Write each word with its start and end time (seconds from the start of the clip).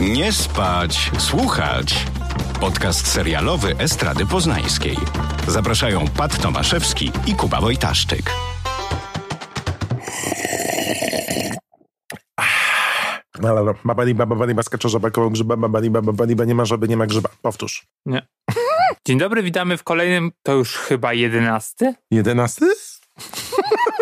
Nie 0.00 0.32
spać, 0.32 1.10
słuchać. 1.18 2.06
Podcast 2.60 3.06
serialowy 3.06 3.76
Estrady 3.78 4.26
Poznańskiej. 4.26 4.96
Zapraszają 5.48 6.04
Pat 6.16 6.42
Tomaszewski 6.42 7.12
i 7.26 7.34
Kuba 7.34 7.60
Wojtaszczyk. 7.60 8.22
Babadi, 14.14 14.54
baska, 14.54 14.78
czorza, 14.78 15.10
koło 15.12 15.30
grzyba, 15.30 15.56
babadi, 15.56 15.90
babadi, 15.90 16.36
nie 16.46 16.54
ma 16.54 16.64
żaby, 16.64 16.88
nie 16.88 16.96
ma 16.96 17.06
grzyba. 17.06 17.28
Powtórz. 17.42 17.86
Nie. 18.06 18.26
Dzień 19.06 19.18
dobry, 19.18 19.42
witamy 19.42 19.76
w 19.76 19.84
kolejnym, 19.84 20.32
to 20.42 20.52
już 20.52 20.76
chyba 20.76 21.12
jedenasty? 21.12 21.94
Jedenasty? 22.10 22.66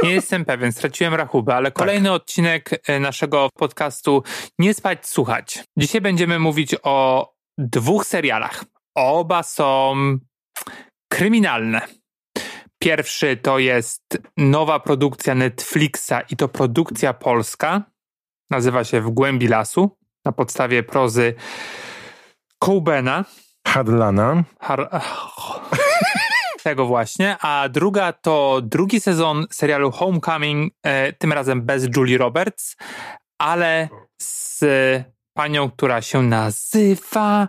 Nie 0.03 0.11
jestem 0.11 0.45
pewien, 0.45 0.73
straciłem 0.73 1.15
rachubę, 1.15 1.55
ale 1.55 1.71
kolejny 1.71 2.13
odcinek 2.13 2.71
e, 2.89 3.01
naszego 3.01 3.49
podcastu 3.55 4.23
Nie 4.59 4.75
spać, 4.75 5.07
słuchać. 5.07 5.65
Dzisiaj 5.77 6.01
będziemy 6.01 6.39
mówić 6.39 6.77
o 6.83 7.29
dwóch 7.59 8.07
serialach. 8.07 8.65
Oba 8.95 9.43
są 9.43 9.95
kryminalne. 11.09 11.81
Pierwszy 12.79 13.37
to 13.37 13.59
jest 13.59 14.03
nowa 14.37 14.81
produkcja 14.81 15.35
Netflixa 15.35 16.13
i 16.31 16.37
to 16.37 16.49
produkcja 16.49 17.15
polska. 17.15 17.83
Nazywa 18.51 18.85
się 18.85 19.01
W 19.01 19.11
głębi 19.11 19.49
lasu 19.49 19.99
na 20.25 20.33
podstawie 20.33 20.83
prozy 20.83 21.35
Coubena. 22.59 23.25
Hadlana. 23.67 24.45
Har... 24.61 24.89
Tego 26.69 26.87
właśnie. 26.87 27.37
A 27.41 27.69
druga 27.69 28.13
to 28.13 28.61
drugi 28.63 29.01
sezon 29.01 29.47
serialu 29.51 29.91
Homecoming, 29.91 30.73
e, 30.83 31.13
tym 31.13 31.33
razem 31.33 31.63
bez 31.63 31.97
Julie 31.97 32.19
Roberts, 32.19 32.77
ale 33.39 33.89
z 34.23 34.65
panią, 35.37 35.71
która 35.71 36.03
się 36.03 36.23
nazywa 36.23 37.49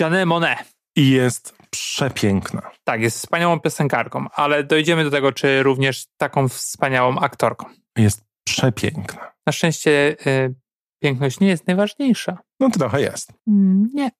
Janelle 0.00 0.26
Monet. 0.26 0.74
I 0.96 1.10
jest 1.10 1.56
przepiękna. 1.70 2.70
Tak, 2.84 3.00
jest 3.00 3.18
wspaniałą 3.18 3.60
piosenkarką, 3.60 4.26
ale 4.32 4.64
dojdziemy 4.64 5.04
do 5.04 5.10
tego, 5.10 5.32
czy 5.32 5.62
również 5.62 6.06
taką 6.16 6.48
wspaniałą 6.48 7.18
aktorką. 7.18 7.66
Jest 7.96 8.24
przepiękna. 8.44 9.32
Na 9.46 9.52
szczęście 9.52 10.16
y, 10.26 10.54
piękność 11.02 11.40
nie 11.40 11.48
jest 11.48 11.66
najważniejsza. 11.66 12.38
No 12.60 12.70
trochę 12.70 13.00
jest. 13.00 13.32
Mm, 13.48 13.88
nie. 13.94 14.10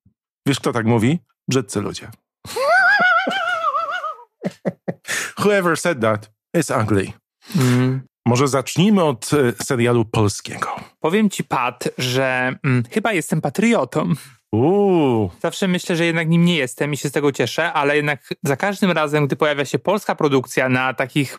Wiesz, 0.46 0.60
kto 0.60 0.72
tak 0.72 0.86
mówi? 0.86 1.18
Brzydcy 1.48 1.80
ludzie. 1.80 2.10
Whoever 5.38 5.78
said 5.78 6.00
that 6.00 6.30
is 6.54 6.70
ugly. 6.70 7.12
Mm. 7.56 8.00
Może 8.26 8.48
zacznijmy 8.48 9.04
od 9.04 9.30
e, 9.32 9.64
serialu 9.64 10.04
polskiego. 10.04 10.68
Powiem 11.00 11.30
ci, 11.30 11.44
Pat, 11.44 11.88
że 11.98 12.54
mm, 12.64 12.82
chyba 12.90 13.12
jestem 13.12 13.40
patriotą. 13.40 14.12
Uuu, 14.52 15.30
Zawsze 15.40 15.68
myślę, 15.68 15.96
że 15.96 16.06
jednak 16.06 16.28
nim 16.28 16.44
nie 16.44 16.56
jestem 16.56 16.92
i 16.92 16.96
się 16.96 17.08
z 17.08 17.12
tego 17.12 17.32
cieszę, 17.32 17.72
ale 17.72 17.96
jednak 17.96 18.34
za 18.42 18.56
każdym 18.56 18.90
razem, 18.90 19.26
gdy 19.26 19.36
pojawia 19.36 19.64
się 19.64 19.78
polska 19.78 20.14
produkcja 20.14 20.68
na 20.68 20.94
takich 20.94 21.38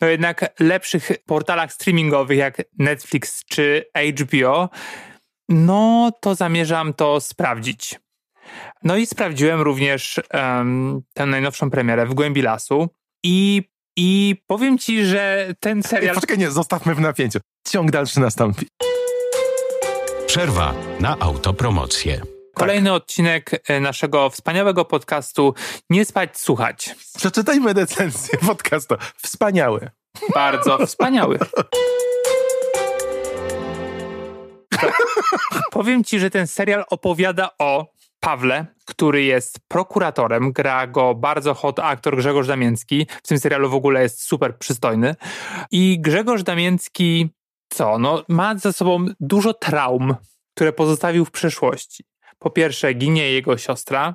no 0.00 0.06
jednak 0.06 0.54
lepszych 0.60 1.10
portalach 1.26 1.72
streamingowych 1.72 2.38
jak 2.38 2.62
Netflix 2.78 3.44
czy 3.44 3.84
HBO, 4.20 4.68
no 5.48 6.12
to 6.20 6.34
zamierzam 6.34 6.94
to 6.94 7.20
sprawdzić. 7.20 8.00
No 8.82 8.96
i 8.96 9.06
sprawdziłem 9.06 9.60
również 9.60 10.20
um, 10.34 11.02
tę 11.14 11.26
najnowszą 11.26 11.70
premierę 11.70 12.06
w 12.06 12.14
Głębi 12.14 12.42
Lasu 12.42 12.88
i, 13.24 13.62
i 13.96 14.36
powiem 14.46 14.78
ci, 14.78 15.04
że 15.04 15.54
ten 15.60 15.82
serial... 15.82 16.14
poczekaj, 16.14 16.38
nie, 16.38 16.50
zostawmy 16.50 16.94
w 16.94 17.00
napięciu. 17.00 17.38
Ciąg 17.68 17.90
dalszy 17.90 18.20
nastąpi. 18.20 18.66
Przerwa 20.26 20.74
na 21.00 21.16
autopromocję. 21.20 22.20
Kolejny 22.54 22.92
odcinek 22.92 23.62
e, 23.68 23.80
naszego 23.80 24.30
wspaniałego 24.30 24.84
podcastu 24.84 25.54
Nie 25.90 26.04
spać, 26.04 26.38
słuchać. 26.38 26.94
Przeczytajmy 27.16 27.72
recenzję 27.72 28.38
podcastu. 28.38 28.94
Wspaniały. 29.16 29.90
Bardzo 30.34 30.78
wspaniały. 30.86 31.38
Powiem 35.72 36.04
ci, 36.04 36.18
że 36.18 36.30
ten 36.30 36.46
serial 36.46 36.84
opowiada 36.90 37.50
o 37.58 37.86
Pawle, 38.20 38.66
który 38.86 39.22
jest 39.22 39.60
prokuratorem. 39.68 40.52
Gra 40.52 40.86
go 40.86 41.14
bardzo 41.14 41.54
hot 41.54 41.78
aktor 41.78 42.16
Grzegorz 42.16 42.46
Damięcki. 42.46 43.06
W 43.22 43.28
tym 43.28 43.38
serialu 43.38 43.70
w 43.70 43.74
ogóle 43.74 44.02
jest 44.02 44.22
super 44.22 44.58
przystojny. 44.58 45.14
I 45.70 46.00
Grzegorz 46.00 46.42
Damięcki, 46.42 47.30
co? 47.68 47.98
No, 47.98 48.24
ma 48.28 48.58
za 48.58 48.72
sobą 48.72 49.06
dużo 49.20 49.54
traum, 49.54 50.14
które 50.54 50.72
pozostawił 50.72 51.24
w 51.24 51.30
przeszłości. 51.30 52.04
Po 52.38 52.50
pierwsze, 52.50 52.94
ginie 52.94 53.32
jego 53.32 53.58
siostra. 53.58 54.14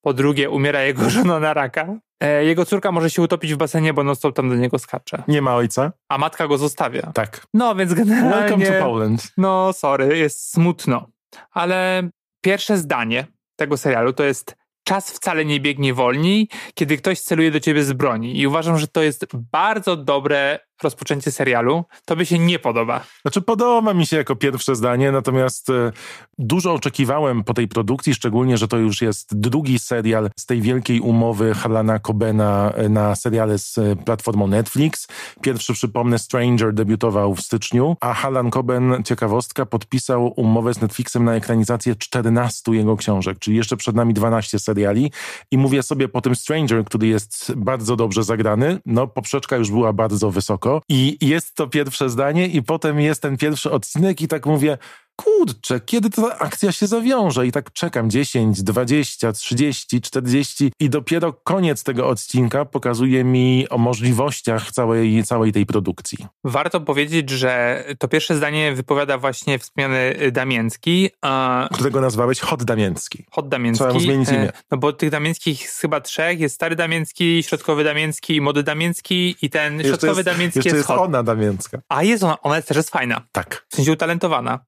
Po 0.00 0.12
drugie, 0.12 0.50
umiera 0.50 0.82
jego 0.82 1.10
żona 1.10 1.40
na 1.40 1.54
raka. 1.54 1.94
E, 2.20 2.44
jego 2.44 2.64
córka 2.64 2.92
może 2.92 3.10
się 3.10 3.22
utopić 3.22 3.54
w 3.54 3.56
basenie, 3.56 3.94
bo 3.94 4.04
non 4.04 4.16
tam 4.34 4.48
do 4.48 4.54
niego 4.54 4.78
skacze. 4.78 5.22
Nie 5.28 5.42
ma 5.42 5.54
ojca? 5.54 5.92
A 6.08 6.18
matka 6.18 6.48
go 6.48 6.58
zostawia. 6.58 7.12
Tak. 7.14 7.46
No, 7.54 7.74
więc 7.74 7.94
generalnie... 7.94 8.30
Welcome 8.30 8.66
to 8.66 8.84
Poland. 8.84 9.32
No, 9.36 9.72
sorry, 9.72 10.18
jest 10.18 10.52
smutno. 10.52 11.06
Ale 11.50 12.08
pierwsze 12.40 12.78
zdanie 12.78 13.26
tego 13.56 13.76
serialu 13.76 14.12
to 14.12 14.24
jest 14.24 14.56
czas 14.84 15.10
wcale 15.10 15.44
nie 15.44 15.60
biegnie 15.60 15.94
wolniej, 15.94 16.48
kiedy 16.74 16.96
ktoś 16.96 17.20
celuje 17.20 17.50
do 17.50 17.60
ciebie 17.60 17.84
z 17.84 17.92
broni. 17.92 18.40
I 18.40 18.46
uważam, 18.46 18.78
że 18.78 18.88
to 18.88 19.02
jest 19.02 19.26
bardzo 19.52 19.96
dobre 19.96 20.58
rozpoczęcie 20.82 21.32
serialu. 21.32 21.84
To 22.04 22.16
by 22.16 22.26
się 22.26 22.38
nie 22.38 22.58
podoba. 22.58 23.00
Znaczy 23.22 23.40
podoba 23.40 23.94
mi 23.94 24.06
się 24.06 24.16
jako 24.16 24.36
pierwsze 24.36 24.76
zdanie, 24.76 25.12
natomiast 25.12 25.70
e, 25.70 25.92
dużo 26.38 26.74
oczekiwałem 26.74 27.44
po 27.44 27.54
tej 27.54 27.68
produkcji, 27.68 28.14
szczególnie, 28.14 28.58
że 28.58 28.68
to 28.68 28.76
już 28.76 29.02
jest 29.02 29.40
drugi 29.40 29.78
serial 29.78 30.30
z 30.36 30.46
tej 30.46 30.62
wielkiej 30.62 31.00
umowy 31.00 31.54
Harlana 31.54 31.98
Cobena 31.98 32.72
e, 32.74 32.88
na 32.88 33.16
seriale 33.16 33.58
z 33.58 33.78
e, 33.78 33.96
platformą 33.96 34.46
Netflix. 34.46 35.08
Pierwszy, 35.42 35.72
przypomnę, 35.72 36.18
Stranger 36.18 36.74
debiutował 36.74 37.34
w 37.34 37.40
styczniu, 37.40 37.96
a 38.00 38.14
Harlan 38.14 38.50
Coben, 38.50 39.02
ciekawostka, 39.04 39.66
podpisał 39.66 40.32
umowę 40.36 40.74
z 40.74 40.80
Netflixem 40.80 41.24
na 41.24 41.34
ekranizację 41.34 41.96
14 41.96 42.72
jego 42.72 42.96
książek, 42.96 43.38
czyli 43.38 43.56
jeszcze 43.56 43.76
przed 43.76 43.96
nami 43.96 44.14
12 44.14 44.58
seriali. 44.58 45.12
I 45.50 45.58
mówię 45.58 45.82
sobie 45.82 46.08
po 46.08 46.20
tym 46.20 46.34
Stranger, 46.34 46.84
który 46.84 47.06
jest 47.06 47.52
bardzo 47.56 47.96
dobrze 47.96 48.24
zagrany, 48.24 48.78
no 48.86 49.06
poprzeczka 49.06 49.56
już 49.56 49.70
była 49.70 49.92
bardzo 49.92 50.30
wysoko, 50.30 50.67
i 50.88 51.18
jest 51.20 51.54
to 51.54 51.66
pierwsze 51.66 52.10
zdanie 52.10 52.46
i 52.46 52.62
potem 52.62 53.00
jest 53.00 53.22
ten 53.22 53.36
pierwszy 53.36 53.70
odcinek 53.70 54.20
i 54.20 54.28
tak 54.28 54.46
mówię, 54.46 54.78
kurczę, 55.24 55.80
kiedy 55.80 56.10
ta 56.10 56.38
akcja 56.38 56.72
się 56.72 56.86
zawiąże? 56.86 57.46
I 57.46 57.52
tak 57.52 57.72
czekam 57.72 58.10
10, 58.10 58.62
20, 58.62 59.32
30, 59.32 60.00
40 60.00 60.72
i 60.80 60.90
dopiero 60.90 61.32
koniec 61.32 61.82
tego 61.84 62.08
odcinka 62.08 62.64
pokazuje 62.64 63.24
mi 63.24 63.68
o 63.68 63.78
możliwościach 63.78 64.70
całej, 64.70 65.24
całej 65.24 65.52
tej 65.52 65.66
produkcji. 65.66 66.26
Warto 66.44 66.80
powiedzieć, 66.80 67.30
że 67.30 67.84
to 67.98 68.08
pierwsze 68.08 68.36
zdanie 68.36 68.72
wypowiada 68.72 69.18
właśnie 69.18 69.58
wspomniany 69.58 70.14
Damięcki. 70.32 71.10
A... 71.22 71.68
Którego 71.72 72.00
nazwałeś 72.00 72.40
Hot 72.40 72.64
Damięcki. 72.64 73.24
Hot 73.30 73.48
Damięcki. 73.48 73.78
Trzeba 73.78 73.94
mu 73.94 74.00
zmienić 74.00 74.28
imię. 74.28 74.52
No 74.70 74.78
bo 74.78 74.92
tych 74.92 75.10
Damięckich 75.10 75.62
jest 75.62 75.78
chyba 75.78 76.00
trzech. 76.00 76.40
Jest 76.40 76.54
Stary 76.54 76.76
Damięcki, 76.76 77.42
Środkowy 77.42 77.84
Damięcki 77.84 78.36
i 78.36 78.40
Młody 78.40 78.62
Damięcki 78.62 79.36
i 79.42 79.50
ten 79.50 79.82
Środkowy 79.82 80.12
jest, 80.12 80.24
Damięcki 80.24 80.58
jest, 80.58 80.76
jest 80.76 80.90
ona 80.90 81.22
Damięcka. 81.22 81.78
A 81.88 82.02
jest 82.02 82.22
ona, 82.22 82.42
ona 82.42 82.56
jest 82.56 82.68
też 82.68 82.76
jest 82.76 82.90
fajna. 82.90 83.22
Tak. 83.32 83.66
W 83.68 83.76
sensie 83.76 83.92
utalentowana. 83.92 84.58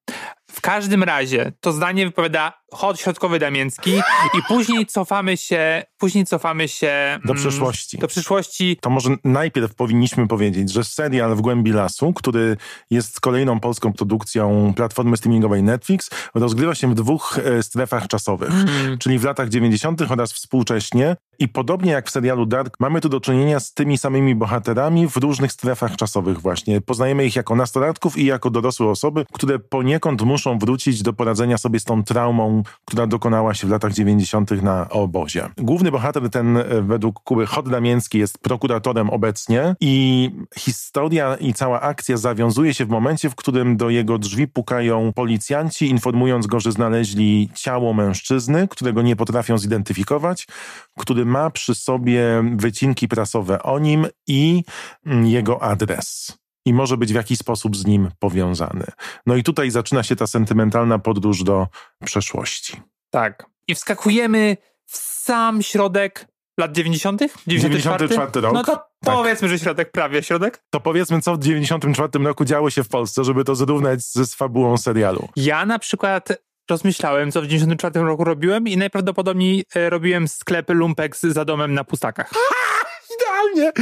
W 0.53 0.61
każdym 0.61 1.03
razie 1.03 1.53
to 1.61 1.73
zdanie 1.73 2.07
wypowiada 2.07 2.60
chod 2.73 3.01
środkowy 3.01 3.39
Damięcki 3.39 3.91
i 4.39 4.43
później 4.49 4.87
cofamy 4.87 5.37
się, 5.37 5.83
później 5.99 6.27
cofamy 6.27 6.69
się 6.69 7.19
do 7.25 7.35
przyszłości. 7.35 7.99
Do 7.99 8.09
przyszłości. 8.09 8.79
To 8.81 8.91
może 8.91 9.11
najpierw 9.25 9.75
powinniśmy 9.75 10.29
powiedzieć, 10.29 10.73
że 10.73 10.85
serial 10.85 11.37
W 11.37 11.41
głębi 11.41 11.73
lasu, 11.73 12.13
który 12.13 12.57
jest 12.91 13.21
kolejną 13.21 13.61
polską 13.61 13.93
produkcją 13.93 14.73
platformy 14.77 15.17
streamingowej 15.17 15.63
Netflix, 15.63 16.11
rozgrywa 16.35 16.75
się 16.75 16.91
w 16.91 16.95
dwóch 16.95 17.39
e, 17.45 17.63
strefach 17.63 18.09
czasowych, 18.09 18.51
Mm. 18.51 18.99
czyli 18.99 19.19
w 19.19 19.25
latach 19.25 19.49
90. 19.49 20.03
oraz 20.11 20.33
współcześnie. 20.33 21.17
I 21.39 21.49
podobnie 21.49 21.93
jak 21.93 22.09
w 22.09 22.11
serialu 22.11 22.47
Dark, 22.47 22.77
mamy 22.81 23.01
tu 23.01 23.09
do 23.09 23.21
czynienia 23.21 23.61
z 23.61 23.75
tymi 23.75 23.99
samymi 23.99 24.35
bohaterami 24.35 25.09
w 25.09 25.17
różnych 25.17 25.53
strefach 25.53 25.97
czasowych 25.97 26.41
właśnie. 26.41 26.81
Poznajemy 26.81 27.27
ich 27.27 27.37
jako 27.37 27.55
nastolatków 27.55 28.19
i 28.19 28.25
jako 28.25 28.51
dorosłe 28.51 28.87
osoby, 28.89 29.25
które 29.33 29.59
poniekąd 29.59 30.23
muszą 30.23 30.59
wrócić 30.59 31.03
do 31.03 31.13
poradzenia 31.13 31.59
sobie 31.59 31.81
z 31.81 31.85
tą 31.85 32.05
traumą, 32.05 32.60
która 32.85 33.07
dokonała 33.07 33.55
się 33.55 33.67
w 33.67 33.71
latach 33.71 33.93
90. 33.93 34.51
na 34.63 34.89
obozie. 34.89 35.49
Główny 35.59 35.91
bohater 35.91 36.31
ten 36.31 36.57
e, 36.57 36.65
według 36.83 37.21
Kuby 37.21 37.47
Damięcki 37.71 38.19
jest 38.19 38.39
prokuratorem 38.39 39.11
obecnie 39.11 39.77
i 39.81 40.31
historia 40.59 41.37
i 41.37 41.55
cała 41.55 41.81
akcja 41.81 42.17
zawiązuje 42.17 42.75
się 42.75 42.85
w 42.85 42.89
momencie, 42.89 43.31
w 43.31 43.35
którym 43.35 43.77
do 43.77 43.91
jego 43.91 44.19
drzwi 44.19 44.49
pukają 44.49 45.13
policjanci, 45.13 45.91
informując 45.91 46.47
go, 46.47 46.61
że 46.61 46.73
znaleźli 46.73 47.51
ciało 47.55 47.93
mężczyzny, 47.93 48.69
którego 48.69 49.03
nie 49.03 49.17
potrafią 49.17 49.59
zidentyfikować, 49.59 50.47
który 50.99 51.25
ma 51.25 51.51
przy 51.51 51.75
sobie 51.75 52.45
wycinki 52.57 53.09
prasowe 53.09 53.63
o 53.63 53.79
nim 53.79 54.07
i 54.27 54.65
mm, 55.07 55.27
jego 55.27 55.63
adres. 55.63 56.40
I 56.67 56.75
może 56.75 56.97
być 56.97 57.13
w 57.13 57.17
jakiś 57.17 57.39
sposób 57.39 57.77
z 57.77 57.87
nim 57.87 58.11
powiązany. 58.19 58.85
No 59.27 59.37
i 59.37 59.43
tutaj 59.43 59.71
zaczyna 59.71 60.03
się 60.03 60.17
ta 60.17 60.27
sentymentalna 60.27 60.99
podróż 60.99 61.43
do 61.43 61.69
przeszłości. 62.05 62.81
Tak. 63.11 63.47
I 63.69 63.75
wskakujemy 63.75 64.57
w 64.87 64.97
sam 64.97 65.63
środek 65.63 66.27
lat 66.59 66.73
90. 66.73 67.21
94, 67.47 68.09
94 68.09 68.41
rok. 68.41 68.55
No 68.55 68.65
to 68.65 68.77
tak. 68.77 69.15
powiedzmy, 69.15 69.49
że 69.49 69.59
środek, 69.59 69.91
prawie 69.91 70.23
środek. 70.23 70.63
To 70.71 70.81
powiedzmy, 70.81 71.21
co 71.21 71.37
w 71.37 71.39
94 71.39 72.25
roku 72.25 72.45
działo 72.45 72.71
się 72.71 72.85
w 72.85 72.89
Polsce, 72.89 73.25
żeby 73.25 73.45
to 73.45 73.55
zrównać 73.55 74.03
z, 74.03 74.35
fabułą 74.35 74.77
serialu. 74.77 75.29
Ja 75.37 75.67
na 75.67 75.79
przykład 75.79 76.29
rozmyślałem, 76.71 77.33
co 77.33 77.43
w 77.43 77.47
94 77.47 78.01
roku 78.01 78.25
robiłem 78.25 78.69
i 78.69 78.77
najprawdopodobniej 78.77 79.65
e, 79.75 79.91
robiłem 79.91 80.29
sklepy 80.29 80.75
lumpek 80.75 81.17
za 81.17 81.45
domem 81.45 81.75
na 81.75 81.85
pustakach 81.85 82.31
idealnie. 83.41 83.73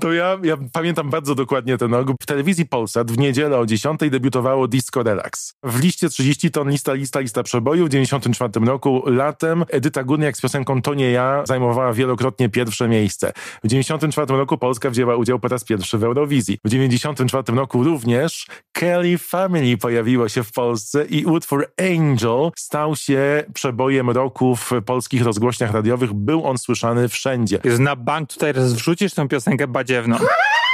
To 0.00 0.12
ja, 0.12 0.38
ja 0.42 0.56
pamiętam 0.72 1.10
bardzo 1.10 1.34
dokładnie 1.34 1.78
ten 1.78 1.94
rok. 1.94 2.08
W 2.22 2.26
telewizji 2.26 2.66
Polsat 2.66 3.12
w 3.12 3.18
niedzielę 3.18 3.58
o 3.58 3.66
10 3.66 4.00
debiutowało 4.10 4.68
Disco 4.68 5.02
Relax. 5.02 5.54
W 5.62 5.80
liście 5.80 6.08
30 6.08 6.50
ton 6.50 6.70
lista, 6.70 6.92
lista, 6.92 7.20
lista 7.20 7.42
przeboju. 7.42 7.86
W 7.86 7.88
94 7.88 8.66
roku 8.66 9.02
latem 9.06 9.64
Edyta 9.68 10.04
Górniak 10.04 10.36
z 10.36 10.40
piosenką 10.40 10.82
To 10.82 10.94
nie 10.94 11.10
ja 11.10 11.42
zajmowała 11.46 11.92
wielokrotnie 11.92 12.48
pierwsze 12.48 12.88
miejsce. 12.88 13.32
W 13.64 13.68
94 13.68 14.36
roku 14.36 14.58
Polska 14.58 14.90
wzięła 14.90 15.16
udział 15.16 15.38
po 15.38 15.48
raz 15.48 15.64
pierwszy 15.64 15.98
w 15.98 16.04
Eurowizji. 16.04 16.58
W 16.64 16.68
94 16.68 17.56
roku 17.56 17.84
również 17.84 18.46
Kelly 18.72 19.18
Family 19.18 19.76
pojawiło 19.76 20.28
się 20.28 20.44
w 20.44 20.52
Polsce 20.52 21.04
i 21.04 21.24
utwór 21.24 21.66
Angel 21.78 22.50
stał 22.56 22.96
się 22.96 23.44
przebojem 23.54 24.10
roku 24.10 24.56
w 24.56 24.70
polskich 24.86 25.22
rozgłośniach 25.22 25.72
radiowych. 25.72 26.12
Był 26.12 26.46
on 26.46 26.58
słyszany 26.58 27.08
wszędzie. 27.08 27.60
Jest 27.64 27.80
na 27.80 27.96
bank 27.96 28.28
tutaj 28.28 28.52
wrzucisz 28.98 29.14
tą 29.14 29.28
piosenkę 29.28 29.66
badziewną. 29.66 30.16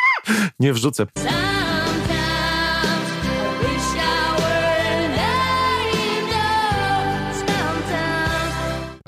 Nie 0.60 0.72
wrzucę. 0.72 1.06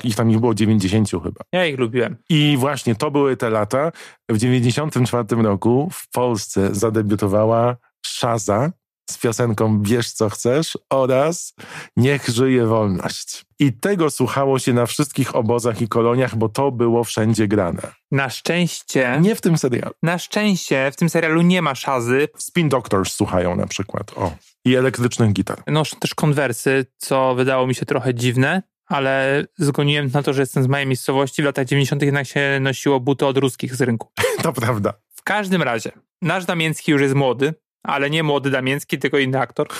Ich 0.03 0.15
tam 0.15 0.31
ich 0.31 0.39
było 0.39 0.53
90 0.53 1.11
chyba. 1.11 1.41
Ja 1.51 1.65
ich 1.65 1.79
lubiłem. 1.79 2.15
I 2.29 2.57
właśnie 2.59 2.95
to 2.95 3.11
były 3.11 3.37
te 3.37 3.49
lata. 3.49 3.91
W 4.29 4.37
94 4.37 5.43
roku 5.43 5.89
w 5.93 6.09
Polsce 6.09 6.75
zadebiutowała 6.75 7.77
Szaza, 8.05 8.71
z 9.09 9.17
piosenką 9.17 9.79
Bierz 9.79 10.11
co 10.11 10.29
chcesz 10.29 10.77
oraz 10.89 11.53
Niech 11.97 12.27
żyje 12.27 12.65
wolność. 12.65 13.45
I 13.59 13.73
tego 13.73 14.09
słuchało 14.09 14.59
się 14.59 14.73
na 14.73 14.85
wszystkich 14.85 15.35
obozach 15.35 15.81
i 15.81 15.87
koloniach, 15.87 16.35
bo 16.35 16.49
to 16.49 16.71
było 16.71 17.03
wszędzie 17.03 17.47
grane. 17.47 17.81
Na 18.11 18.29
szczęście. 18.29 19.19
Nie 19.21 19.35
w 19.35 19.41
tym 19.41 19.57
serialu. 19.57 19.93
Na 20.03 20.17
szczęście 20.17 20.91
w 20.91 20.95
tym 20.95 21.09
serialu 21.09 21.41
nie 21.41 21.61
ma 21.61 21.75
szazy. 21.75 22.27
Spin 22.37 22.69
Doctors 22.69 23.13
słuchają 23.13 23.55
na 23.55 23.67
przykład. 23.67 24.11
O. 24.15 24.31
I 24.65 24.75
elektrycznych 24.75 25.33
gitar. 25.33 25.63
Noszą 25.67 25.97
też 25.97 26.15
konwersy, 26.15 26.85
co 26.97 27.35
wydało 27.35 27.67
mi 27.67 27.75
się 27.75 27.85
trochę 27.85 28.13
dziwne 28.13 28.61
ale 28.87 29.45
zgoniłem 29.57 30.09
na 30.13 30.23
to, 30.23 30.33
że 30.33 30.41
jestem 30.41 30.63
z 30.63 30.67
mojej 30.67 30.87
miejscowości. 30.87 31.41
W 31.41 31.45
latach 31.45 31.65
90. 31.65 32.01
jednak 32.01 32.27
się 32.27 32.59
nosiło 32.61 32.99
buty 32.99 33.25
od 33.25 33.37
ruskich 33.37 33.75
z 33.75 33.81
rynku. 33.81 34.11
To 34.43 34.53
prawda. 34.53 34.93
W 35.13 35.23
każdym 35.23 35.61
razie, 35.61 35.91
nasz 36.21 36.45
Damięcki 36.45 36.91
już 36.91 37.01
jest 37.01 37.15
młody, 37.15 37.53
ale 37.87 38.09
nie 38.09 38.23
młody 38.23 38.49
Damięcki, 38.49 38.99
tylko 38.99 39.17
inny 39.17 39.39
aktor. 39.39 39.67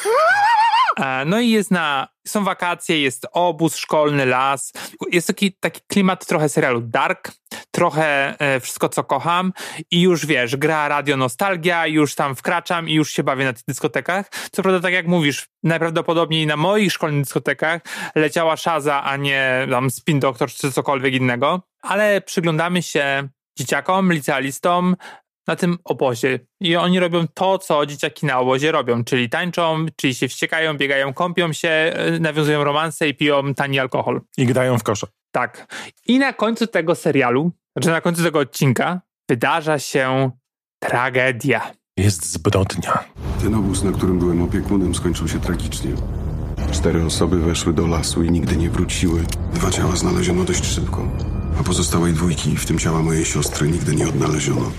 E, 0.97 1.25
no 1.25 1.39
i 1.39 1.49
jest 1.49 1.71
na, 1.71 2.07
są 2.27 2.43
wakacje, 2.43 3.01
jest 3.01 3.27
obóz 3.31 3.75
szkolny, 3.75 4.25
las. 4.25 4.73
Jest 5.11 5.27
taki, 5.27 5.53
taki 5.59 5.81
klimat 5.87 6.25
trochę 6.25 6.49
serialu 6.49 6.81
Dark, 6.81 7.31
trochę 7.71 8.35
e, 8.39 8.59
wszystko, 8.59 8.89
co 8.89 9.03
kocham 9.03 9.53
i 9.91 10.01
już 10.01 10.25
wiesz, 10.25 10.55
gra 10.55 10.87
radio 10.87 11.17
Nostalgia, 11.17 11.87
już 11.87 12.15
tam 12.15 12.35
wkraczam 12.35 12.89
i 12.89 12.93
już 12.93 13.11
się 13.11 13.23
bawię 13.23 13.45
na 13.45 13.53
tych 13.53 13.63
dyskotekach. 13.67 14.29
Co 14.51 14.61
prawda, 14.61 14.79
tak 14.81 14.93
jak 14.93 15.07
mówisz, 15.07 15.47
najprawdopodobniej 15.63 16.47
na 16.47 16.57
moich 16.57 16.93
szkolnych 16.93 17.23
dyskotekach 17.23 17.81
leciała 18.15 18.57
Szaza, 18.57 19.03
a 19.03 19.17
nie 19.17 19.67
tam 19.71 19.89
Spin 19.89 20.19
Doctor 20.19 20.49
czy 20.49 20.71
cokolwiek 20.71 21.13
innego, 21.13 21.61
ale 21.81 22.21
przyglądamy 22.21 22.83
się 22.83 23.29
dzieciakom, 23.57 24.13
licealistom, 24.13 24.95
na 25.47 25.55
tym 25.55 25.77
obozie. 25.83 26.39
I 26.61 26.75
oni 26.75 26.99
robią 26.99 27.25
to, 27.33 27.57
co 27.57 27.85
dzieciaki 27.85 28.25
na 28.25 28.39
obozie 28.39 28.71
robią, 28.71 29.03
czyli 29.03 29.29
tańczą, 29.29 29.85
czyli 29.95 30.15
się 30.15 30.27
wściekają, 30.27 30.77
biegają, 30.77 31.13
kąpią 31.13 31.53
się, 31.53 31.69
e, 31.69 32.19
nawiązują 32.19 32.63
romanse 32.63 33.09
i 33.09 33.13
piją 33.13 33.53
tani 33.53 33.79
alkohol. 33.79 34.21
I 34.37 34.45
grają 34.45 34.77
w 34.77 34.83
kosze. 34.83 35.07
Tak. 35.31 35.75
I 36.07 36.19
na 36.19 36.33
końcu 36.33 36.67
tego 36.67 36.95
serialu, 36.95 37.51
znaczy 37.75 37.89
na 37.89 38.01
końcu 38.01 38.23
tego 38.23 38.39
odcinka, 38.39 39.01
wydarza 39.29 39.79
się 39.79 40.31
tragedia. 40.79 41.71
Jest 41.97 42.31
zbrodnia. 42.31 43.03
Ten 43.41 43.55
obóz, 43.55 43.83
na 43.83 43.91
którym 43.91 44.19
byłem 44.19 44.41
opiekunem, 44.41 44.95
skończył 44.95 45.27
się 45.27 45.39
tragicznie. 45.39 45.91
Cztery 46.71 47.05
osoby 47.05 47.39
weszły 47.39 47.73
do 47.73 47.87
lasu 47.87 48.23
i 48.23 48.31
nigdy 48.31 48.57
nie 48.57 48.69
wróciły. 48.69 49.23
Dwa 49.53 49.71
ciała 49.71 49.95
znaleziono 49.95 50.43
dość 50.43 50.65
szybko, 50.65 51.07
a 51.59 51.63
pozostałej 51.63 52.13
dwójki, 52.13 52.57
w 52.57 52.65
tym 52.65 52.79
ciała 52.79 53.01
mojej 53.01 53.25
siostry, 53.25 53.67
nigdy 53.67 53.95
nie 53.95 54.07
odnaleziono. 54.07 54.71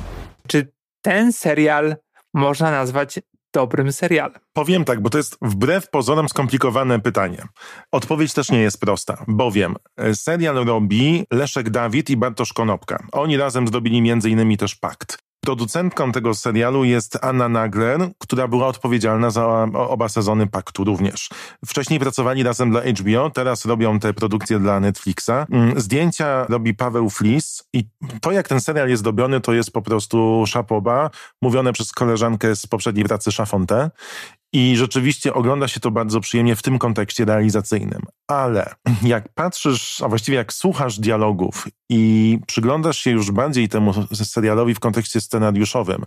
Czy 0.48 0.72
ten 1.02 1.32
serial 1.32 1.96
można 2.34 2.70
nazwać 2.70 3.20
dobrym 3.52 3.92
serialem? 3.92 4.40
Powiem 4.52 4.84
tak, 4.84 5.00
bo 5.00 5.10
to 5.10 5.18
jest 5.18 5.38
wbrew 5.42 5.90
pozorom 5.90 6.28
skomplikowane 6.28 7.00
pytanie. 7.00 7.42
Odpowiedź 7.92 8.32
też 8.32 8.50
nie 8.50 8.60
jest 8.60 8.80
prosta, 8.80 9.24
bowiem 9.28 9.76
e, 9.96 10.14
serial 10.14 10.64
robi 10.64 11.24
Leszek 11.32 11.70
Dawid 11.70 12.10
i 12.10 12.16
Bartosz 12.16 12.52
Konopka. 12.52 13.06
Oni 13.12 13.36
razem 13.36 13.68
zrobili 13.68 13.98
innymi 14.24 14.56
też 14.56 14.74
Pakt. 14.74 15.27
Producentką 15.48 16.12
tego 16.12 16.34
serialu 16.34 16.84
jest 16.84 17.18
Anna 17.24 17.48
Nagler, 17.48 18.00
która 18.18 18.48
była 18.48 18.66
odpowiedzialna 18.66 19.30
za 19.30 19.46
oba 19.74 20.08
sezony 20.08 20.46
Paktu 20.46 20.84
również. 20.84 21.28
Wcześniej 21.66 22.00
pracowali 22.00 22.42
razem 22.42 22.70
dla 22.70 22.80
HBO, 22.80 23.30
teraz 23.30 23.64
robią 23.64 24.00
te 24.00 24.14
produkcje 24.14 24.58
dla 24.58 24.80
Netflixa. 24.80 25.30
Mm, 25.50 25.80
zdjęcia 25.80 26.46
robi 26.48 26.74
Paweł 26.74 27.10
Flis 27.10 27.64
i 27.72 27.84
to, 28.20 28.32
jak 28.32 28.48
ten 28.48 28.60
serial 28.60 28.88
jest 28.88 29.02
dobiony, 29.02 29.40
to 29.40 29.52
jest 29.52 29.70
po 29.70 29.82
prostu 29.82 30.44
szapoba, 30.46 31.10
mówione 31.42 31.72
przez 31.72 31.92
koleżankę 31.92 32.56
z 32.56 32.66
poprzedniej 32.66 33.04
pracy 33.04 33.32
Szafonte. 33.32 33.90
I 34.52 34.76
rzeczywiście 34.76 35.34
ogląda 35.34 35.68
się 35.68 35.80
to 35.80 35.90
bardzo 35.90 36.20
przyjemnie 36.20 36.56
w 36.56 36.62
tym 36.62 36.78
kontekście 36.78 37.24
realizacyjnym. 37.24 38.02
Ale 38.28 38.74
jak 39.02 39.28
patrzysz, 39.34 40.02
a 40.02 40.08
właściwie 40.08 40.38
jak 40.38 40.52
słuchasz 40.52 40.98
dialogów 40.98 41.68
i 41.90 42.38
przyglądasz 42.46 42.98
się 42.98 43.10
już 43.10 43.30
bardziej 43.30 43.68
temu 43.68 43.94
serialowi 44.14 44.74
w 44.74 44.80
kontekście 44.80 45.20
scenariuszowym, 45.20 46.04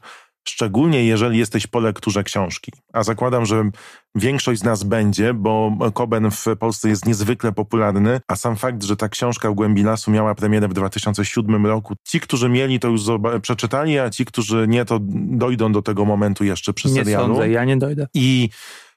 Szczególnie 0.47 1.05
jeżeli 1.05 1.37
jesteś 1.37 1.67
po 1.67 1.79
lekturze 1.79 2.23
książki. 2.23 2.71
A 2.93 3.03
zakładam, 3.03 3.45
że 3.45 3.69
większość 4.15 4.61
z 4.61 4.63
nas 4.63 4.83
będzie, 4.83 5.33
bo 5.33 5.71
Koben 5.93 6.31
w 6.31 6.45
Polsce 6.59 6.89
jest 6.89 7.05
niezwykle 7.05 7.51
popularny, 7.51 8.21
a 8.27 8.35
sam 8.35 8.55
fakt, 8.55 8.83
że 8.83 8.95
ta 8.95 9.09
książka 9.09 9.51
w 9.51 9.53
Głębi 9.53 9.83
Lasu 9.83 10.11
miała 10.11 10.35
premierę 10.35 10.67
w 10.67 10.73
2007 10.73 11.65
roku, 11.65 11.95
ci, 12.07 12.19
którzy 12.19 12.49
mieli, 12.49 12.79
to 12.79 12.87
już 12.87 13.01
przeczytali, 13.41 13.99
a 13.99 14.09
ci, 14.09 14.25
którzy 14.25 14.65
nie, 14.67 14.85
to 14.85 14.99
dojdą 15.01 15.71
do 15.71 15.81
tego 15.81 16.05
momentu 16.05 16.43
jeszcze 16.43 16.73
przy 16.73 16.89
serialu. 16.89 17.27
Nie 17.27 17.33
sądzę, 17.33 17.49
ja 17.49 17.65
nie 17.65 17.77
dojdę. 17.77 18.07
I 18.13 18.49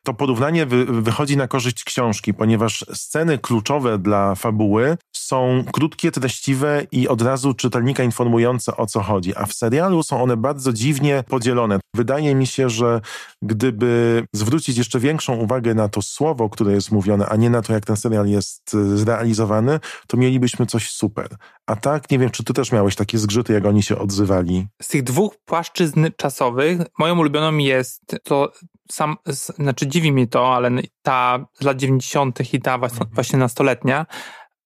to 0.02 0.14
porównanie 0.14 0.66
wy, 0.66 0.84
wychodzi 1.02 1.36
na 1.36 1.48
korzyść 1.48 1.84
książki, 1.84 2.34
ponieważ 2.34 2.84
sceny 2.92 3.38
kluczowe 3.38 3.98
dla 3.98 4.34
fabuły 4.34 4.96
są 5.16 5.64
krótkie, 5.72 6.10
treściwe 6.10 6.86
i 6.92 7.08
od 7.08 7.22
razu 7.22 7.54
czytelnika 7.54 8.02
informujące 8.02 8.76
o 8.76 8.86
co 8.86 9.02
chodzi, 9.02 9.36
a 9.36 9.46
w 9.46 9.52
serialu 9.52 10.02
są 10.02 10.22
one 10.22 10.36
bardzo 10.36 10.72
dziwnie 10.72 11.24
podzielone. 11.28 11.80
Wydaje 11.94 12.34
mi 12.34 12.46
się, 12.46 12.70
że 12.70 13.00
gdyby 13.42 14.22
zwrócić 14.32 14.78
jeszcze 14.78 15.00
większą 15.00 15.36
uwagę 15.36 15.74
na 15.74 15.88
to 15.88 16.02
słowo, 16.02 16.50
które 16.50 16.72
jest 16.72 16.92
mówione, 16.92 17.26
a 17.26 17.36
nie 17.36 17.50
na 17.50 17.62
to, 17.62 17.72
jak 17.72 17.84
ten 17.84 17.96
serial 17.96 18.26
jest 18.26 18.74
y, 18.74 18.98
zrealizowany, 18.98 19.80
to 20.06 20.16
mielibyśmy 20.16 20.66
coś 20.66 20.90
super. 20.90 21.28
A 21.66 21.76
tak, 21.76 22.10
nie 22.10 22.18
wiem, 22.18 22.30
czy 22.30 22.44
ty 22.44 22.52
też 22.52 22.72
miałeś 22.72 22.96
takie 22.96 23.18
zgrzyty, 23.18 23.52
jak 23.52 23.66
oni 23.66 23.82
się 23.82 23.98
odzywali? 23.98 24.66
Z 24.82 24.88
tych 24.88 25.02
dwóch 25.02 25.36
płaszczyzn 25.44 26.06
czasowych, 26.16 26.80
moją 26.98 27.18
ulubioną 27.18 27.56
jest 27.56 28.16
to 28.24 28.52
sam, 28.90 29.16
znaczy 29.58 29.86
dziwi 29.86 30.12
mi 30.12 30.28
to, 30.28 30.54
ale 30.54 30.70
ta 31.02 31.46
z 31.60 31.64
lat 31.64 31.76
90. 31.76 32.54
i 32.54 32.60
ta 32.60 32.74
mhm. 32.74 33.10
właśnie 33.12 33.38
nastoletnia, 33.38 34.06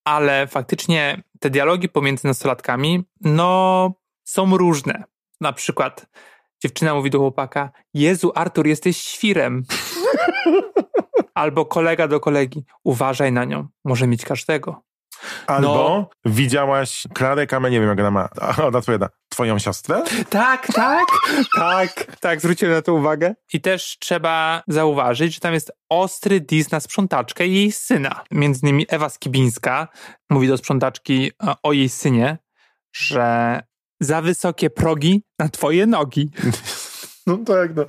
ale 0.05 0.47
faktycznie 0.47 1.23
te 1.41 1.51
dialogi 1.51 1.89
pomiędzy 1.89 2.27
nastolatkami, 2.27 3.05
no, 3.21 3.93
są 4.25 4.57
różne. 4.57 5.05
Na 5.41 5.53
przykład 5.53 6.07
dziewczyna 6.63 6.95
mówi 6.95 7.11
do 7.11 7.19
chłopaka: 7.19 7.71
Jezu, 7.95 8.33
Artur, 8.35 8.67
jesteś 8.67 8.97
świrem. 8.97 9.63
Albo 11.35 11.67
kolega 11.67 12.09
do 12.09 12.21
kolegi: 12.21 12.65
Uważaj 12.85 13.33
na 13.33 13.45
nią, 13.45 13.69
może 13.85 14.07
mieć 14.07 14.25
każdego. 14.25 14.88
Albo 15.47 15.69
no. 15.69 16.11
widziałaś 16.33 17.03
Klarę 17.15 17.47
Kamę, 17.47 17.71
nie 17.71 17.81
wiem 17.81 17.89
jak 17.89 17.99
ona 17.99 18.11
ma, 18.11 18.29
ona 18.69 18.79
odpowiada, 18.79 19.09
twoją 19.29 19.59
siostrę? 19.59 20.03
Tak, 20.31 20.67
tak, 20.67 21.07
tak, 21.57 22.17
tak, 22.21 22.41
zwróciłem 22.41 22.75
na 22.75 22.83
to 22.83 22.95
uwagę. 22.95 23.35
I 23.53 23.61
też 23.61 23.97
trzeba 24.01 24.63
zauważyć, 24.69 25.35
że 25.35 25.41
tam 25.41 25.55
jest 25.55 25.73
ostry 25.89 26.41
dis 26.41 26.71
na 26.71 26.81
sprzątaczkę 26.81 27.47
i 27.47 27.55
jej 27.55 27.73
syna. 27.73 28.25
Między 28.31 28.61
innymi 28.63 28.87
Ewa 28.89 29.09
Skibińska 29.09 29.89
mówi 30.31 30.49
do 30.49 30.57
sprzątaczki 30.57 31.31
e, 31.43 31.55
o 31.63 31.73
jej 31.73 31.89
synie, 31.89 32.39
że 32.93 33.61
za 34.01 34.23
wysokie 34.23 34.71
progi 34.71 35.23
na 35.39 35.49
twoje 35.49 35.87
nogi. 35.87 36.31
No 37.29 37.37
tak, 37.37 37.77
no. 37.77 37.85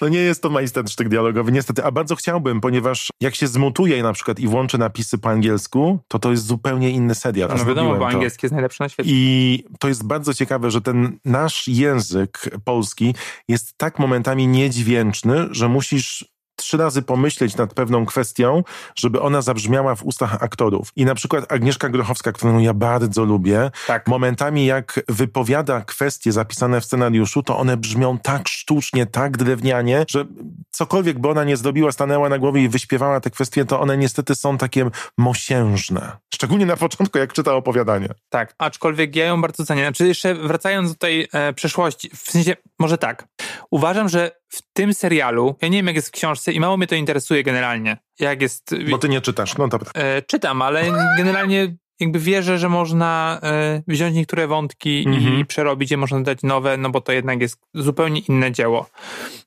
no 0.00 0.08
nie 0.08 0.18
jest 0.18 0.42
to 0.42 0.50
majstersztyk 0.50 1.08
dialogowy, 1.08 1.52
niestety, 1.52 1.84
a 1.84 1.90
bardzo 1.90 2.16
chciałbym, 2.16 2.60
ponieważ 2.60 3.08
jak 3.20 3.34
się 3.34 3.46
zmutuje 3.46 4.02
na 4.02 4.12
przykład 4.12 4.40
i 4.40 4.48
włączy 4.48 4.78
napisy 4.78 5.18
po 5.18 5.28
angielsku, 5.28 5.98
to 6.08 6.18
to 6.18 6.30
jest 6.30 6.46
zupełnie 6.46 6.90
inny 6.90 7.14
serial. 7.14 7.50
No 7.58 7.64
wiadomo, 7.64 7.96
bo 7.96 8.08
angielski 8.08 8.46
jest 8.46 8.52
najlepszy 8.52 8.82
na 8.82 8.88
świecie. 8.88 9.10
I 9.12 9.64
to 9.78 9.88
jest 9.88 10.06
bardzo 10.06 10.34
ciekawe, 10.34 10.70
że 10.70 10.80
ten 10.80 11.18
nasz 11.24 11.68
język 11.68 12.50
polski 12.64 13.14
jest 13.48 13.78
tak 13.78 13.98
momentami 13.98 14.46
niedźwięczny, 14.46 15.48
że 15.50 15.68
musisz 15.68 16.32
trzy 16.62 16.76
razy 16.76 17.02
pomyśleć 17.02 17.56
nad 17.56 17.74
pewną 17.74 18.06
kwestią, 18.06 18.62
żeby 18.94 19.20
ona 19.20 19.42
zabrzmiała 19.42 19.94
w 19.94 20.04
ustach 20.04 20.42
aktorów. 20.42 20.92
I 20.96 21.04
na 21.04 21.14
przykład 21.14 21.52
Agnieszka 21.52 21.88
Grochowska, 21.88 22.32
którą 22.32 22.58
ja 22.58 22.74
bardzo 22.74 23.24
lubię, 23.24 23.70
tak. 23.86 24.06
momentami 24.06 24.66
jak 24.66 25.00
wypowiada 25.08 25.80
kwestie 25.80 26.32
zapisane 26.32 26.80
w 26.80 26.84
scenariuszu, 26.84 27.42
to 27.42 27.58
one 27.58 27.76
brzmią 27.76 28.18
tak 28.18 28.48
sztucznie, 28.48 29.06
tak 29.06 29.36
drewnianie, 29.36 30.04
że 30.08 30.24
cokolwiek 30.70 31.18
by 31.18 31.28
ona 31.28 31.44
nie 31.44 31.56
zrobiła, 31.56 31.92
stanęła 31.92 32.28
na 32.28 32.38
głowie 32.38 32.62
i 32.62 32.68
wyśpiewała 32.68 33.20
te 33.20 33.30
kwestie, 33.30 33.64
to 33.64 33.80
one 33.80 33.96
niestety 33.96 34.34
są 34.34 34.58
takie 34.58 34.90
mosiężne. 35.18 36.12
Szczególnie 36.34 36.66
na 36.66 36.76
początku, 36.76 37.18
jak 37.18 37.32
czyta 37.32 37.54
opowiadanie. 37.54 38.08
Tak, 38.28 38.54
aczkolwiek 38.58 39.16
ja 39.16 39.24
ją 39.24 39.40
bardzo 39.40 39.64
cenię. 39.64 39.82
Znaczy 39.82 40.06
jeszcze 40.06 40.34
wracając 40.34 40.90
do 40.92 40.98
tej 40.98 41.28
e, 41.32 41.52
przeszłości, 41.52 42.10
w 42.10 42.30
sensie, 42.30 42.56
może 42.78 42.98
tak, 42.98 43.28
uważam, 43.70 44.08
że 44.08 44.30
w 44.48 44.62
tym 44.72 44.94
serialu, 44.94 45.56
ja 45.62 45.68
nie 45.68 45.78
wiem 45.78 45.86
jak 45.86 45.96
jest 45.96 46.08
w 46.08 46.12
książce 46.12 46.52
i 46.52 46.60
mało 46.60 46.76
mnie 46.76 46.86
to 46.86 46.94
interesuje 46.94 47.42
generalnie, 47.42 47.96
jak 48.18 48.42
jest... 48.42 48.74
Bo 48.90 48.98
ty 48.98 49.08
nie 49.08 49.20
czytasz, 49.20 49.58
no 49.58 49.68
dobra. 49.68 49.90
E, 49.94 50.22
czytam, 50.22 50.62
ale 50.62 50.84
generalnie 51.18 51.76
jakby 52.00 52.18
wierzę, 52.18 52.58
że 52.58 52.68
można 52.68 53.40
e, 53.42 53.82
wziąć 53.88 54.16
niektóre 54.16 54.46
wątki 54.46 55.04
mhm. 55.06 55.38
i 55.38 55.44
przerobić 55.44 55.90
je, 55.90 55.96
można 55.96 56.20
dać 56.20 56.42
nowe, 56.42 56.76
no 56.76 56.90
bo 56.90 57.00
to 57.00 57.12
jednak 57.12 57.40
jest 57.40 57.56
zupełnie 57.74 58.20
inne 58.20 58.52
dzieło. 58.52 58.86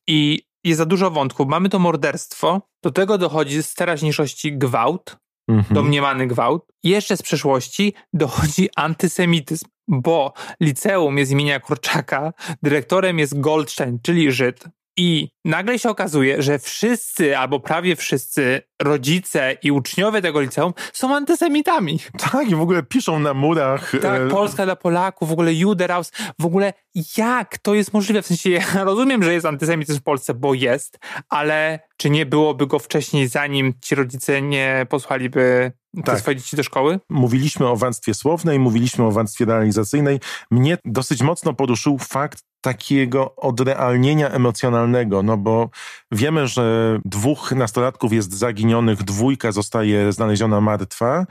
I 0.07 0.41
jest 0.63 0.77
za 0.77 0.85
dużo 0.85 1.11
wątków. 1.11 1.47
Mamy 1.47 1.69
to 1.69 1.79
morderstwo, 1.79 2.61
do 2.83 2.91
tego 2.91 3.17
dochodzi 3.17 3.63
z 3.63 3.73
teraźniejszości 3.73 4.57
gwałt, 4.57 5.17
mhm. 5.47 5.75
domniemany 5.75 6.27
gwałt. 6.27 6.65
Jeszcze 6.83 7.17
z 7.17 7.21
przeszłości 7.21 7.93
dochodzi 8.13 8.69
antysemityzm, 8.75 9.65
bo 9.87 10.33
liceum 10.59 11.17
jest 11.17 11.31
imienia 11.31 11.59
Kurczaka, 11.59 12.33
dyrektorem 12.63 13.19
jest 13.19 13.39
Goldstein, 13.39 13.99
czyli 14.03 14.31
Żyd. 14.31 14.63
I 14.97 15.29
nagle 15.45 15.79
się 15.79 15.89
okazuje, 15.89 16.41
że 16.41 16.59
wszyscy 16.59 17.37
albo 17.37 17.59
prawie 17.59 17.95
wszyscy 17.95 18.61
rodzice 18.81 19.57
i 19.63 19.71
uczniowie 19.71 20.21
tego 20.21 20.41
liceum 20.41 20.73
są 20.93 21.15
antysemitami. 21.15 21.99
Tak, 22.31 22.49
i 22.49 22.55
w 22.55 22.61
ogóle 22.61 22.83
piszą 22.83 23.19
na 23.19 23.33
murach. 23.33 23.91
Tak, 24.01 24.21
e... 24.21 24.27
Polska 24.27 24.65
dla 24.65 24.75
Polaków, 24.75 25.29
w 25.29 25.31
ogóle 25.31 25.53
Juderaus, 25.53 26.11
w 26.39 26.45
ogóle 26.45 26.73
jak 27.17 27.57
to 27.57 27.73
jest 27.73 27.93
możliwe? 27.93 28.21
W 28.21 28.27
sensie 28.27 28.49
ja 28.75 28.83
rozumiem, 28.83 29.23
że 29.23 29.33
jest 29.33 29.45
antysemityzm 29.45 29.99
w 29.99 30.03
Polsce, 30.03 30.33
bo 30.33 30.53
jest, 30.53 30.99
ale 31.29 31.79
czy 31.97 32.09
nie 32.09 32.25
byłoby 32.25 32.67
go 32.67 32.79
wcześniej, 32.79 33.27
zanim 33.27 33.73
ci 33.81 33.95
rodzice 33.95 34.41
nie 34.41 34.85
posłaliby 34.89 35.71
tak. 36.05 36.19
swoje 36.19 36.37
dzieci 36.37 36.55
do 36.55 36.63
szkoły? 36.63 36.99
Mówiliśmy 37.09 37.67
o 37.67 37.75
warstwie 37.75 38.13
słownej, 38.13 38.59
mówiliśmy 38.59 39.05
o 39.05 39.11
warstwie 39.11 39.45
realizacyjnej. 39.45 40.19
Mnie 40.51 40.77
dosyć 40.85 41.21
mocno 41.21 41.53
poruszył 41.53 41.97
fakt 41.97 42.43
takiego 42.65 43.35
odrealnienia 43.35 44.29
emocjonalnego, 44.29 45.23
no 45.23 45.37
bo 45.37 45.69
wiemy, 46.11 46.47
że 46.47 46.99
dwóch 47.05 47.51
nastolatków 47.51 48.13
jest 48.13 48.33
zaginionych, 48.33 49.03
dwójka 49.03 49.51
zostaje 49.51 50.11
znaleziona 50.11 50.61
martwa. 50.61 51.25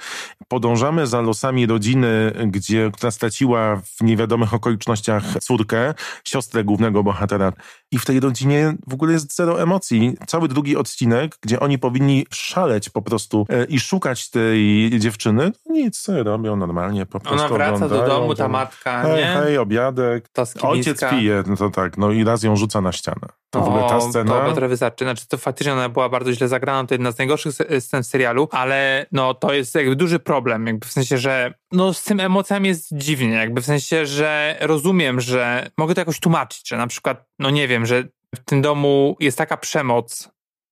Podążamy 0.49 1.07
za 1.07 1.21
losami 1.21 1.67
rodziny, 1.67 2.33
gdzie, 2.47 2.91
która 2.93 3.11
straciła 3.11 3.77
w 3.77 4.01
niewiadomych 4.01 4.55
okolicznościach 4.55 5.25
córkę, 5.41 5.95
siostrę 6.25 6.65
głównego 6.65 7.03
bohatera. 7.03 7.53
I 7.91 7.99
w 7.99 8.05
tej 8.05 8.21
rodzinie 8.21 8.75
w 8.87 8.95
ogóle 8.95 9.13
jest 9.13 9.37
zero 9.37 9.63
emocji. 9.63 10.17
Cały 10.27 10.49
drugi 10.49 10.77
odcinek, 10.77 11.37
gdzie 11.41 11.61
oni 11.61 11.79
powinni 11.79 12.27
szaleć 12.31 12.91
po 12.91 13.03
prostu 13.03 13.47
e, 13.49 13.65
i 13.65 13.81
szukać 13.81 14.31
tej 14.31 14.91
dziewczyny, 14.99 15.53
nic, 15.67 16.07
robią 16.09 16.57
normalnie, 16.57 17.07
po 17.07 17.21
prostu 17.21 17.45
Ona 17.45 17.55
wraca 17.55 17.89
do 17.89 18.07
domu, 18.07 18.35
ta 18.35 18.49
matka, 18.49 19.03
hej, 19.03 19.17
nie? 19.17 19.27
Hej, 19.27 19.59
obiadek. 19.59 20.29
Ojciec 20.63 21.01
pije, 21.25 21.43
no 21.47 21.57
to 21.57 21.71
tak, 21.71 21.99
no 21.99 22.13
i 22.13 22.25
raz 22.25 22.43
ją 22.43 22.57
rzuca 22.57 22.81
na 22.81 22.93
ścianę. 22.93 23.29
To 23.51 23.61
w 23.61 23.69
ogóle 23.69 23.89
ta 23.89 24.01
scena... 24.01 24.41
To 24.41 24.53
trochę 24.53 24.69
wystarczy. 24.69 25.05
Znaczy 25.05 25.29
to 25.29 25.39
faktycznie 25.39 25.73
ona 25.73 25.89
była 25.89 26.09
bardzo 26.09 26.33
źle 26.33 26.49
zagrana, 26.49 26.89
to 26.89 26.95
jedna 26.95 27.13
z 27.13 27.19
najgorszych 27.19 27.55
scen 27.81 28.03
w 28.03 28.07
serialu, 28.07 28.49
ale 28.51 29.07
no 29.13 29.35
to 29.35 29.53
jest 29.55 29.75
jakby 29.75 29.97
duży 29.97 30.19
problem, 30.19 30.67
jakby 30.67 30.87
w 30.87 30.93
sensie, 30.93 31.19
że 31.19 31.55
no 31.73 31.95
z 31.95 32.05
tym 32.05 32.21
emocjami 32.21 32.69
jest 32.69 32.89
dziwnie, 32.93 33.33
jakby 33.33 33.61
w 33.61 33.67
sensie, 33.67 34.07
że 34.07 34.57
rozumiem, 34.61 35.21
że 35.21 35.71
mogę 35.79 35.95
to 35.95 36.01
jakoś 36.01 36.21
tłumaczyć, 36.21 36.69
że 36.69 36.77
na 36.77 36.87
przykład, 36.87 37.27
no 37.39 37.51
nie 37.51 37.69
wiem, 37.69 37.87
że 37.87 38.05
w 38.37 38.45
tym 38.45 38.63
domu 38.63 39.17
jest 39.21 39.39
taka 39.39 39.57
przemoc, 39.57 40.29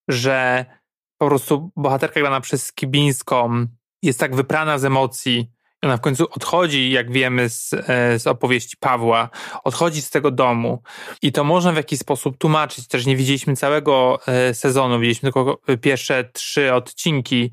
że 0.09 0.66
po 1.18 1.28
prostu 1.28 1.71
bohaterka 1.76 2.21
grana 2.21 2.40
przez 2.40 2.66
Skibińską 2.66 3.66
jest 4.02 4.21
tak 4.21 4.35
wyprana 4.35 4.78
z 4.78 4.85
emocji, 4.85 5.50
ona 5.82 5.96
w 5.96 6.00
końcu 6.00 6.26
odchodzi, 6.30 6.90
jak 6.90 7.12
wiemy 7.12 7.48
z, 7.48 7.74
e, 7.74 8.18
z 8.18 8.26
opowieści 8.26 8.76
Pawła, 8.76 9.30
odchodzi 9.64 10.02
z 10.02 10.10
tego 10.10 10.30
domu 10.30 10.82
i 11.22 11.32
to 11.32 11.44
można 11.44 11.72
w 11.72 11.76
jakiś 11.76 11.98
sposób 11.98 12.38
tłumaczyć. 12.38 12.88
Też 12.88 13.06
nie 13.06 13.16
widzieliśmy 13.16 13.56
całego 13.56 14.18
e, 14.26 14.54
sezonu, 14.54 15.00
widzieliśmy 15.00 15.32
tylko 15.32 15.60
pierwsze 15.80 16.30
trzy 16.32 16.74
odcinki 16.74 17.50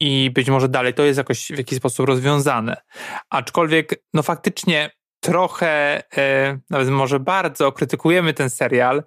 i 0.00 0.30
być 0.34 0.50
może 0.50 0.68
dalej 0.68 0.94
to 0.94 1.02
jest 1.04 1.18
jakoś 1.18 1.52
w 1.52 1.58
jakiś 1.58 1.78
sposób 1.78 2.06
rozwiązane. 2.06 2.76
Aczkolwiek, 3.30 4.04
no 4.14 4.22
faktycznie 4.22 4.90
trochę, 5.20 6.02
e, 6.18 6.58
nawet 6.70 6.88
może 6.88 7.20
bardzo 7.20 7.72
krytykujemy 7.72 8.34
ten 8.34 8.50
serial, 8.50 9.02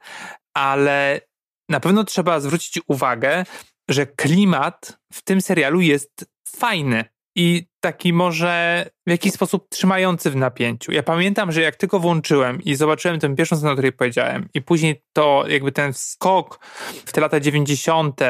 ale 0.54 1.22
na 1.70 1.80
pewno 1.80 2.04
trzeba 2.04 2.40
zwrócić 2.40 2.80
uwagę, 2.88 3.46
że 3.90 4.06
klimat 4.06 5.00
w 5.14 5.22
tym 5.24 5.42
serialu 5.42 5.82
jest 5.82 6.26
fajny 6.48 7.06
i 7.38 7.68
taki 7.80 8.14
może 8.14 8.86
w 9.08 9.10
jakiś 9.10 9.34
sposób 9.34 9.70
trzymający 9.70 10.32
w 10.32 10.36
napięciu. 10.36 10.92
Ja 10.92 11.04
pamiętam, 11.04 11.52
że 11.52 11.62
jak 11.62 11.76
tylko 11.76 12.00
włączyłem 12.00 12.62
i 12.62 12.76
zobaczyłem 12.76 13.20
tę 13.20 13.36
pierwszą 13.36 13.56
scenę, 13.56 13.72
o 13.72 13.76
której 13.76 13.92
powiedziałem 13.92 14.50
i 14.54 14.62
później 14.62 15.04
to 15.14 15.44
jakby 15.48 15.72
ten 15.72 15.94
skok 15.94 16.60
w 17.06 17.12
te 17.12 17.22
lata 17.22 17.40
90. 17.40 18.22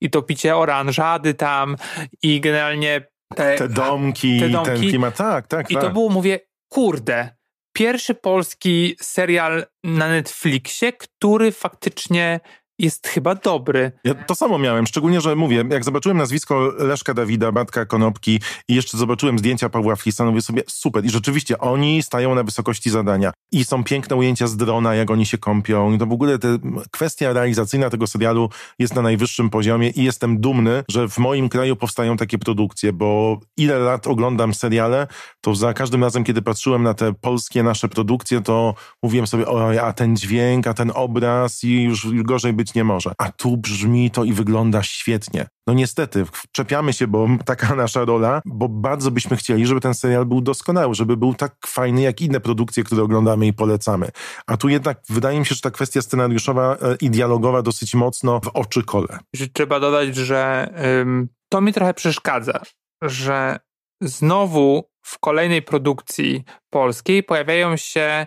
i 0.00 0.10
to 0.10 0.22
picie 0.22 0.56
oranżady 0.56 1.34
tam 1.34 1.76
i 2.22 2.40
generalnie 2.40 3.06
te, 3.34 3.56
te 3.56 3.68
domki, 3.68 4.40
te 4.40 4.48
domki, 4.48 4.70
ten 4.70 4.80
klimat, 4.80 5.16
tak, 5.16 5.46
tak. 5.46 5.70
I 5.70 5.74
tak. 5.74 5.82
to 5.82 5.90
było, 5.90 6.08
mówię, 6.08 6.40
kurde, 6.68 7.36
pierwszy 7.72 8.14
polski 8.14 8.96
serial 9.00 9.66
na 9.84 10.08
Netflixie, 10.08 10.92
który 10.92 11.52
faktycznie 11.52 12.40
jest 12.78 13.06
chyba 13.08 13.34
dobry. 13.34 13.92
Ja 14.04 14.14
to 14.14 14.34
samo 14.34 14.58
miałem, 14.58 14.86
szczególnie, 14.86 15.20
że 15.20 15.36
mówię, 15.36 15.64
jak 15.70 15.84
zobaczyłem 15.84 16.18
nazwisko 16.18 16.72
Leszka 16.78 17.14
Dawida, 17.14 17.52
Batka 17.52 17.86
Konopki 17.86 18.40
i 18.68 18.74
jeszcze 18.74 18.98
zobaczyłem 18.98 19.38
zdjęcia 19.38 19.68
Pawła 19.68 19.96
Flisa, 19.96 20.24
mówię 20.24 20.42
sobie 20.42 20.62
super. 20.68 21.04
I 21.04 21.10
rzeczywiście 21.10 21.58
oni 21.58 22.02
stają 22.02 22.34
na 22.34 22.42
wysokości 22.42 22.90
zadania. 22.90 23.32
I 23.52 23.64
są 23.64 23.84
piękne 23.84 24.16
ujęcia 24.16 24.46
z 24.46 24.56
drona, 24.56 24.94
jak 24.94 25.10
oni 25.10 25.26
się 25.26 25.38
kąpią. 25.38 25.92
I 25.92 25.98
to 25.98 26.06
w 26.06 26.12
ogóle 26.12 26.38
te, 26.38 26.58
kwestia 26.90 27.32
realizacyjna 27.32 27.90
tego 27.90 28.06
serialu 28.06 28.50
jest 28.78 28.94
na 28.94 29.02
najwyższym 29.02 29.50
poziomie 29.50 29.90
i 29.90 30.04
jestem 30.04 30.40
dumny, 30.40 30.84
że 30.88 31.08
w 31.08 31.18
moim 31.18 31.48
kraju 31.48 31.76
powstają 31.76 32.16
takie 32.16 32.38
produkcje, 32.38 32.92
bo 32.92 33.40
ile 33.56 33.78
lat 33.78 34.06
oglądam 34.06 34.54
seriale, 34.54 35.06
to 35.40 35.54
za 35.54 35.74
każdym 35.74 36.04
razem, 36.04 36.24
kiedy 36.24 36.42
patrzyłem 36.42 36.82
na 36.82 36.94
te 36.94 37.14
polskie 37.14 37.62
nasze 37.62 37.88
produkcje, 37.88 38.40
to 38.40 38.74
mówiłem 39.02 39.26
sobie, 39.26 39.46
oj, 39.46 39.78
a 39.78 39.92
ten 39.92 40.16
dźwięk, 40.16 40.66
a 40.66 40.74
ten 40.74 40.92
obraz 40.94 41.64
i 41.64 41.82
już 41.82 42.06
gorzej 42.22 42.52
być 42.52 42.65
być 42.66 42.74
nie 42.74 42.84
może. 42.84 43.12
A 43.18 43.32
tu 43.32 43.56
brzmi 43.56 44.10
to 44.10 44.24
i 44.24 44.32
wygląda 44.32 44.82
świetnie. 44.82 45.46
No 45.66 45.74
niestety, 45.74 46.24
czepiamy 46.52 46.92
się, 46.92 47.06
bo 47.06 47.28
taka 47.44 47.74
nasza 47.74 48.04
rola, 48.04 48.42
bo 48.44 48.68
bardzo 48.68 49.10
byśmy 49.10 49.36
chcieli, 49.36 49.66
żeby 49.66 49.80
ten 49.80 49.94
serial 49.94 50.26
był 50.26 50.40
doskonały, 50.40 50.94
żeby 50.94 51.16
był 51.16 51.34
tak 51.34 51.54
fajny 51.66 52.02
jak 52.02 52.20
inne 52.20 52.40
produkcje, 52.40 52.84
które 52.84 53.02
oglądamy 53.02 53.46
i 53.46 53.52
polecamy. 53.52 54.08
A 54.46 54.56
tu 54.56 54.68
jednak 54.68 55.02
wydaje 55.08 55.38
mi 55.38 55.46
się, 55.46 55.54
że 55.54 55.60
ta 55.60 55.70
kwestia 55.70 56.02
scenariuszowa 56.02 56.76
e, 56.76 56.96
i 57.00 57.10
dialogowa 57.10 57.62
dosyć 57.62 57.94
mocno 57.94 58.40
w 58.40 58.48
oczy 58.48 58.82
kole. 58.82 59.18
Trzeba 59.52 59.80
dodać, 59.80 60.16
że 60.16 60.70
ym, 61.00 61.28
to 61.48 61.60
mi 61.60 61.72
trochę 61.72 61.94
przeszkadza, 61.94 62.60
że 63.02 63.58
znowu 64.00 64.84
w 65.02 65.18
kolejnej 65.18 65.62
produkcji 65.62 66.44
polskiej 66.70 67.22
pojawiają 67.22 67.76
się 67.76 68.26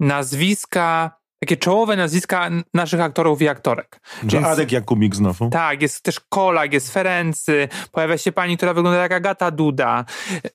nazwiska 0.00 1.17
takie 1.40 1.56
czołowe 1.56 1.96
nazwiska 1.96 2.50
naszych 2.74 3.00
aktorów 3.00 3.42
i 3.42 3.48
aktorek. 3.48 4.00
Więc, 4.22 4.46
Adek 4.46 4.72
Jakubik 4.72 5.16
znowu. 5.16 5.50
Tak, 5.50 5.82
jest 5.82 6.02
też 6.02 6.20
Kolak, 6.28 6.72
jest 6.72 6.92
Ferency, 6.92 7.68
pojawia 7.92 8.18
się 8.18 8.32
pani, 8.32 8.56
która 8.56 8.74
wygląda 8.74 9.02
jak 9.02 9.12
Agata 9.12 9.50
Duda. 9.50 10.04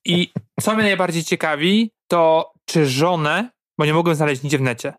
I 0.04 0.32
co 0.60 0.74
mnie 0.74 0.82
najbardziej 0.82 1.24
ciekawi, 1.24 1.90
to 2.08 2.52
czy 2.64 2.86
żonę, 2.86 3.50
bo 3.78 3.84
nie 3.84 3.94
mogłem 3.94 4.16
znaleźć 4.16 4.42
nigdzie 4.42 4.58
w 4.58 4.62
necie, 4.62 4.94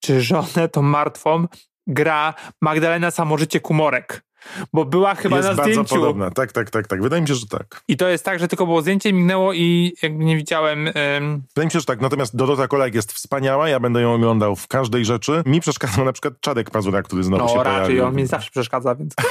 czy 0.00 0.20
żonę 0.20 0.68
tą 0.72 0.82
martwą 0.82 1.46
gra 1.86 2.34
Magdalena 2.62 3.10
Samożycie 3.10 3.60
Kumorek. 3.60 4.27
Bo 4.72 4.84
była 4.84 5.14
chyba 5.14 5.36
jest 5.36 5.48
na 5.48 5.54
bardzo 5.54 5.72
zdjęciu. 5.72 5.94
podobna. 5.94 6.30
Tak, 6.30 6.52
tak, 6.52 6.70
tak, 6.70 6.86
tak. 6.86 7.02
Wydaje 7.02 7.22
mi 7.22 7.28
się, 7.28 7.34
że 7.34 7.46
tak. 7.46 7.82
I 7.88 7.96
to 7.96 8.08
jest 8.08 8.24
tak, 8.24 8.38
że 8.38 8.48
tylko 8.48 8.66
było 8.66 8.82
zdjęcie, 8.82 9.12
mignęło 9.12 9.52
i 9.52 9.92
jakby 10.02 10.24
nie 10.24 10.36
widziałem. 10.36 10.86
ym, 10.86 11.42
Wydaje 11.48 11.66
mi 11.66 11.70
się, 11.72 11.78
że 11.80 11.86
tak. 11.86 12.00
Natomiast 12.00 12.36
Dorota 12.36 12.68
Kolak 12.68 12.94
jest 12.94 13.12
wspaniała. 13.12 13.68
Ja 13.68 13.80
będę 13.80 14.00
ją 14.00 14.14
oglądał 14.14 14.56
w 14.56 14.66
każdej 14.68 15.04
rzeczy. 15.04 15.42
Mi 15.46 15.60
przeszkadzał 15.60 16.04
na 16.04 16.12
przykład 16.12 16.34
Czadek 16.40 16.70
Pazura, 16.70 17.02
który 17.02 17.22
znowu 17.24 17.42
no 17.44 17.48
się 17.48 17.56
raczej 17.56 17.72
pojawił. 17.80 18.04
on 18.04 18.14
mi 18.14 18.26
zawsze 18.26 18.50
przeszkadza, 18.50 18.94
więc. 18.94 19.14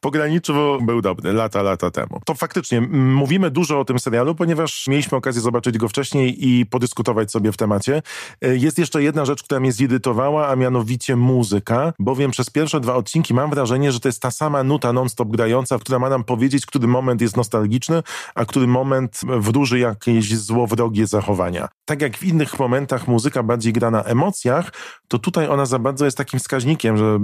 Pograniczu 0.00 0.78
był 0.82 1.00
dobry, 1.00 1.32
lata, 1.32 1.62
lata 1.62 1.90
temu. 1.90 2.20
To 2.24 2.34
faktycznie 2.34 2.80
mówimy 2.90 3.50
dużo 3.50 3.80
o 3.80 3.84
tym 3.84 3.98
serialu, 3.98 4.34
ponieważ 4.34 4.86
mieliśmy 4.88 5.18
okazję 5.18 5.42
zobaczyć 5.42 5.78
go 5.78 5.88
wcześniej 5.88 6.48
i 6.48 6.66
podyskutować 6.66 7.30
sobie 7.30 7.52
w 7.52 7.56
temacie. 7.56 8.02
E, 8.42 8.56
Jest 8.56 8.78
jeszcze 8.78 9.02
jedna 9.02 9.24
rzecz, 9.24 9.42
która 9.42 9.60
mnie 9.60 9.72
zirytowała, 9.72 10.48
a 10.48 10.56
mianowicie 10.56 11.16
muzyka, 11.16 11.92
bowiem 11.98 12.30
przez 12.30 12.50
pierwsze 12.50 12.80
dwa 12.80 12.94
odcinki 12.94 13.34
mam 13.34 13.50
wrażenie, 13.50 13.92
że 13.92 14.00
to 14.00 14.08
jest 14.08 14.22
ta 14.22 14.30
sama 14.30 14.62
nuta 14.62 14.92
non-stop 14.92 15.28
grająca, 15.28 15.78
która 15.78 15.98
ma 15.98 16.08
nam 16.08 16.24
powiedzieć, 16.24 16.66
który 16.66 16.88
moment 16.88 17.20
jest 17.20 17.36
nostalgiczny, 17.36 18.02
a 18.34 18.44
który 18.44 18.66
moment 18.66 19.20
wróży 19.24 19.78
jakieś 19.78 20.36
złowrogie 20.36 21.06
zachowania. 21.06 21.68
Tak 21.84 22.02
jak 22.02 22.16
w 22.16 22.24
innych 22.24 22.58
momentach 22.58 23.08
muzyka 23.08 23.42
bardziej 23.42 23.72
gra 23.72 23.90
na 23.90 24.02
emocjach, 24.02 24.72
to 25.08 25.18
tutaj 25.18 25.48
ona 25.48 25.66
za 25.66 25.78
bardzo 25.78 26.04
jest 26.04 26.16
takim 26.16 26.40
wskaźnikiem, 26.40 26.96
że 26.96 27.18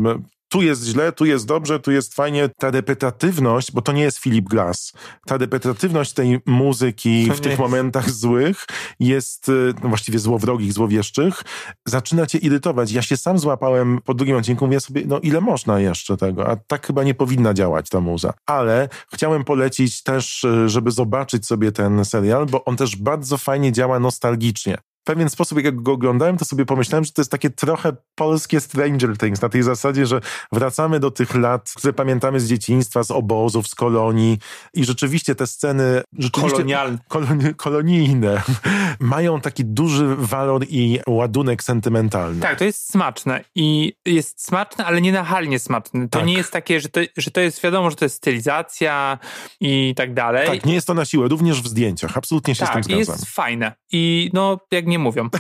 tu 0.49 0.63
jest 0.63 0.85
źle, 0.85 1.13
tu 1.13 1.25
jest 1.25 1.47
dobrze, 1.47 1.81
tu 1.81 1.93
jest 1.93 2.15
fajnie. 2.15 2.49
Ta 2.59 2.71
repetatywność, 2.71 3.73
bo 3.73 3.83
to 3.83 3.93
nie 3.93 4.03
jest 4.03 4.19
Philip 4.19 4.49
Glass, 4.49 4.93
ta 5.27 5.37
repetatywność 5.37 6.13
tej 6.13 6.41
muzyki 6.47 7.27
To 7.29 7.35
w 7.35 7.41
tych 7.41 7.51
jest. 7.51 7.61
momentach 7.61 8.11
złych 8.11 8.67
jest, 9.01 9.49
y, 9.49 9.75
no 9.83 9.89
właściwie 9.89 10.19
złowrogich, 10.19 10.73
złowieszczych, 10.73 11.43
zaczyna 11.87 12.27
cię 12.27 12.39
irytować. 12.39 12.93
Ja 12.93 13.03
się 13.03 13.17
sam 13.17 13.39
złapałem 13.39 14.01
po 14.05 14.15
drugim 14.15 14.37
odcinku, 14.37 14.67
mówię 14.67 14.81
sobie, 14.81 15.03
no 15.07 15.19
ile 15.19 15.41
można 15.41 15.81
jeszcze 15.81 16.17
tego, 16.17 16.49
a 16.49 16.57
tak 16.57 16.87
chyba 16.87 17.05
nie 17.05 17.15
powinna 17.15 17.55
działać 17.55 17.89
ta 17.89 18.01
muza. 18.01 18.33
Ale 18.47 18.89
chciałem 19.13 19.45
polecić 19.45 20.03
też, 20.03 20.45
y, 20.45 20.69
żeby 20.69 20.91
zobaczyć 20.91 21.47
sobie 21.47 21.73
ten 21.73 22.05
serial, 22.05 22.47
bo 22.47 22.65
on 22.65 22.77
też 22.77 22.97
bardzo 22.97 23.39
fajnie 23.39 23.73
działa 23.73 23.99
nostalgicznie 24.01 24.79
pewien 25.07 25.31
sposób, 25.31 25.65
jak 25.65 25.83
go 25.83 25.93
oglądałem, 25.93 26.37
to 26.37 26.45
sobie 26.45 26.65
pomyślałem, 26.67 27.05
że 27.05 27.13
to 27.13 27.21
jest 27.23 27.31
takie 27.31 27.51
trochę 27.51 27.93
polskie 28.15 28.61
Stranger 28.61 29.19
Things, 29.19 29.43
na 29.43 29.49
tej 29.49 29.63
zasadzie, 29.63 30.07
że 30.07 30.21
wracamy 30.53 31.01
do 31.01 31.11
tych 31.11 31.35
lat, 31.35 31.73
które 31.77 31.93
pamiętamy 31.93 32.41
z 32.41 32.49
dzieciństwa, 32.49 33.03
z 33.03 33.11
obozów, 33.11 33.69
z 33.69 33.75
kolonii 33.75 34.39
i 34.75 34.85
rzeczywiście 34.85 35.35
te 35.35 35.47
sceny 35.47 36.03
rzeczywiście 36.19 36.51
Kolonialne. 36.57 36.99
koloni- 37.09 37.55
kolonijne 37.55 38.43
mają 39.01 39.41
taki 39.41 39.65
duży 39.65 40.17
walor 40.19 40.65
i 40.69 41.01
ładunek 41.07 41.63
sentymentalny. 41.63 42.41
Tak, 42.41 42.59
to 42.59 42.65
jest 42.65 42.91
smaczne 42.91 43.45
i 43.55 43.93
jest 44.07 44.45
smaczne, 44.45 44.85
ale 44.85 45.01
nie 45.01 45.13
nachalnie 45.13 45.59
smaczne. 45.59 46.09
To 46.09 46.19
Tak. 46.19 46.27
nie 46.27 46.33
jest 46.35 46.53
takie, 46.53 46.81
że 46.81 46.89
to, 46.89 47.01
że 47.17 47.31
to 47.31 47.41
jest 47.41 47.63
wiadomo, 47.63 47.91
że 47.91 47.97
to 47.97 48.05
jest 48.05 48.17
stylizacja 48.17 49.19
i 49.61 49.95
tak 49.97 50.15
dalej. 50.15 50.47
Tak, 50.49 50.67
nie 50.67 50.75
jest 50.75 50.87
to 50.87 50.95
na 50.95 51.05
siłę, 51.05 51.29
również 51.29 51.63
w 51.63 51.67
zdjęciach, 51.67 52.17
absolutnie 52.17 52.55
się 52.55 52.67
z 52.67 52.69
tym 52.69 52.75
Tak, 52.75 52.85
zgadzam. 52.85 52.99
jest 53.15 53.27
fajne. 53.27 53.73
I 53.93 54.31
no, 54.33 54.59
jak 54.71 54.87
nie 54.87 54.96
mówią. 54.99 55.29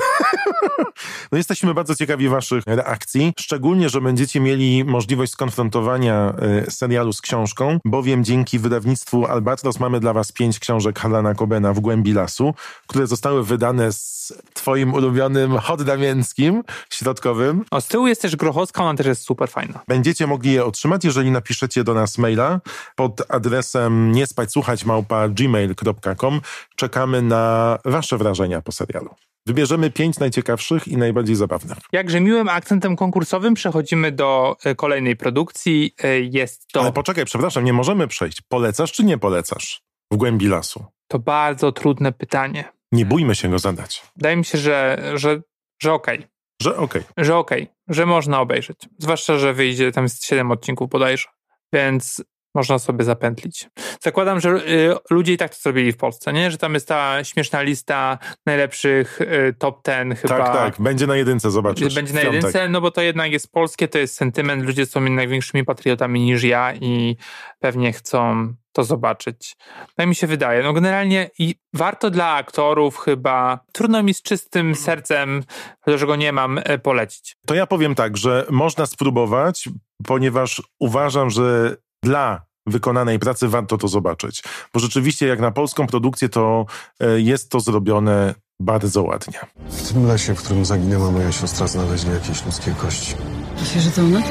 No 1.32 1.38
jesteśmy 1.38 1.74
bardzo 1.74 1.94
ciekawi 1.94 2.28
waszych 2.28 2.64
reakcji, 2.66 3.32
szczególnie, 3.40 3.88
że 3.88 4.00
będziecie 4.00 4.40
mieli 4.40 4.84
możliwość 4.84 5.32
skonfrontowania 5.32 6.34
y, 6.66 6.70
serialu 6.70 7.12
z 7.12 7.20
książką, 7.20 7.78
bowiem 7.84 8.24
dzięki 8.24 8.58
wydawnictwu 8.58 9.26
Albatros 9.26 9.80
mamy 9.80 10.00
dla 10.00 10.12
was 10.12 10.32
pięć 10.32 10.58
książek 10.58 10.98
Harlana 10.98 11.34
Cobena 11.34 11.72
w 11.72 11.80
głębi 11.80 12.12
lasu, 12.12 12.54
które 12.86 13.06
zostały 13.06 13.44
wydane 13.44 13.92
z 13.92 14.32
twoim 14.54 14.94
ulubionym 14.94 15.58
Hot 15.58 15.82
Damięckim, 15.82 16.62
środkowym. 16.90 17.64
O, 17.70 17.80
z 17.80 17.88
tyłu 17.88 18.06
jest 18.06 18.22
też 18.22 18.36
Grochowska, 18.36 18.82
ona 18.82 18.96
też 18.98 19.06
jest 19.06 19.22
super 19.22 19.48
fajna. 19.50 19.80
Będziecie 19.88 20.26
mogli 20.26 20.52
je 20.52 20.64
otrzymać, 20.64 21.04
jeżeli 21.04 21.30
napiszecie 21.30 21.84
do 21.84 21.94
nas 21.94 22.18
maila 22.18 22.60
pod 22.96 23.22
adresem 23.28 24.12
niespać 24.12 24.52
słuchać 24.52 24.84
małpa 24.84 25.28
gmail.com. 25.28 26.40
Czekamy 26.76 27.22
na 27.22 27.78
wasze 27.84 28.18
wrażenia 28.18 28.62
po 28.62 28.72
serialu. 28.72 29.10
Wybierzemy 29.46 29.90
pięć 29.90 30.18
najciekawszych 30.18 30.88
i 30.88 30.96
najbardziej 30.96 31.36
zabawnych. 31.36 31.78
Jakże 31.92 32.20
miłym 32.20 32.48
akcentem 32.48 32.96
konkursowym 32.96 33.54
przechodzimy 33.54 34.12
do 34.12 34.56
e, 34.64 34.74
kolejnej 34.74 35.16
produkcji. 35.16 35.94
E, 36.02 36.20
Jest 36.20 36.68
to, 36.72 36.80
Ale 36.80 36.92
poczekaj, 36.92 37.24
przepraszam, 37.24 37.64
nie 37.64 37.72
możemy 37.72 38.08
przejść. 38.08 38.40
Polecasz 38.48 38.92
czy 38.92 39.04
nie 39.04 39.18
polecasz? 39.18 39.82
W 40.10 40.16
głębi 40.16 40.48
lasu. 40.48 40.84
to 41.08 41.18
bardzo 41.18 41.72
trudne 41.72 42.12
pytanie. 42.12 42.64
Nie 42.92 43.06
bójmy 43.06 43.34
się 43.34 43.48
go 43.50 43.58
zadać. 43.58 44.02
Wydaje 44.16 44.36
mi 44.36 44.44
się, 44.44 44.58
że, 44.58 45.02
że, 45.14 45.40
że 45.82 45.92
okej. 45.92 46.26
Że 46.62 46.76
okej. 46.76 47.02
że 47.16 47.36
okej, 47.36 47.68
że 47.88 48.06
można 48.06 48.40
obejrzeć. 48.40 48.76
Zwłaszcza, 48.98 49.38
że 49.38 49.54
wyjdzie, 49.54 49.92
tam 49.92 50.04
jest 50.04 50.26
7 50.26 50.50
odcinków 50.50 50.90
bodajże, 50.90 51.24
więc 51.72 52.24
można 52.56 52.78
sobie 52.78 53.04
zapętlić. 53.04 53.68
Zakładam, 54.00 54.40
że 54.40 54.48
y, 54.50 54.94
ludzie 55.10 55.32
i 55.32 55.36
tak 55.36 55.54
to 55.54 55.60
zrobili 55.60 55.92
w 55.92 55.96
Polsce, 55.96 56.32
nie? 56.32 56.50
Że 56.50 56.58
tam 56.58 56.74
jest 56.74 56.88
ta 56.88 57.24
śmieszna 57.24 57.62
lista 57.62 58.18
najlepszych 58.46 59.20
y, 59.20 59.54
top 59.58 59.86
10 59.86 60.18
chyba. 60.18 60.38
Tak, 60.38 60.54
tak. 60.54 60.80
Będzie 60.80 61.06
na 61.06 61.16
jedynce, 61.16 61.50
zobaczysz. 61.50 61.94
Będzie 61.94 62.14
na 62.14 62.20
jedynce, 62.20 62.68
no 62.68 62.80
bo 62.80 62.90
to 62.90 63.02
jednak 63.02 63.32
jest 63.32 63.52
polskie, 63.52 63.88
to 63.88 63.98
jest 63.98 64.14
sentyment, 64.14 64.64
ludzie 64.64 64.86
są 64.86 65.04
jednak 65.04 65.28
większymi 65.28 65.64
patriotami 65.64 66.20
niż 66.20 66.42
ja 66.42 66.74
i 66.74 67.16
pewnie 67.60 67.92
chcą 67.92 68.54
to 68.72 68.84
zobaczyć. 68.84 69.56
Tak 69.96 70.06
mi 70.06 70.14
się 70.14 70.26
wydaje. 70.26 70.62
No 70.62 70.72
generalnie 70.72 71.30
i 71.38 71.54
warto 71.74 72.10
dla 72.10 72.32
aktorów 72.32 72.98
chyba, 72.98 73.60
trudno 73.72 74.02
mi 74.02 74.14
z 74.14 74.22
czystym 74.22 74.74
sercem, 74.74 75.44
chociaż 75.80 76.04
go 76.04 76.16
nie 76.16 76.32
mam, 76.32 76.60
e, 76.64 76.78
polecić. 76.78 77.36
To 77.46 77.54
ja 77.54 77.66
powiem 77.66 77.94
tak, 77.94 78.16
że 78.16 78.46
można 78.50 78.86
spróbować, 78.86 79.68
ponieważ 80.06 80.62
uważam, 80.80 81.30
że 81.30 81.76
dla 82.02 82.45
wykonanej 82.66 83.18
pracy 83.18 83.48
warto 83.48 83.78
to 83.78 83.88
zobaczyć. 83.88 84.42
Bo 84.74 84.80
rzeczywiście 84.80 85.26
jak 85.26 85.40
na 85.40 85.50
polską 85.50 85.86
produkcję 85.86 86.28
to 86.28 86.66
e, 87.00 87.20
jest 87.20 87.50
to 87.50 87.60
zrobione 87.60 88.34
bardzo 88.60 89.02
ładnie. 89.02 89.40
W 89.68 89.92
tym 89.92 90.06
lesie, 90.06 90.34
w 90.34 90.42
którym 90.42 90.64
zaginęła 90.64 91.10
moja 91.10 91.32
siostra, 91.32 91.66
znaleźli 91.66 92.10
jakieś 92.10 92.44
ludzkie 92.44 92.74
kości. 92.74 93.14
Myślisz, 93.60 93.84
że 93.84 93.90
to 93.90 94.02
ona? 94.02 94.22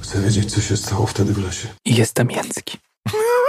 Chcę 0.00 0.20
wiedzieć, 0.20 0.54
co 0.54 0.60
się 0.60 0.76
stało 0.76 1.06
wtedy 1.06 1.32
w 1.32 1.44
lesie. 1.44 1.68
Jestem 1.84 2.30
Jęcki. 2.30 2.78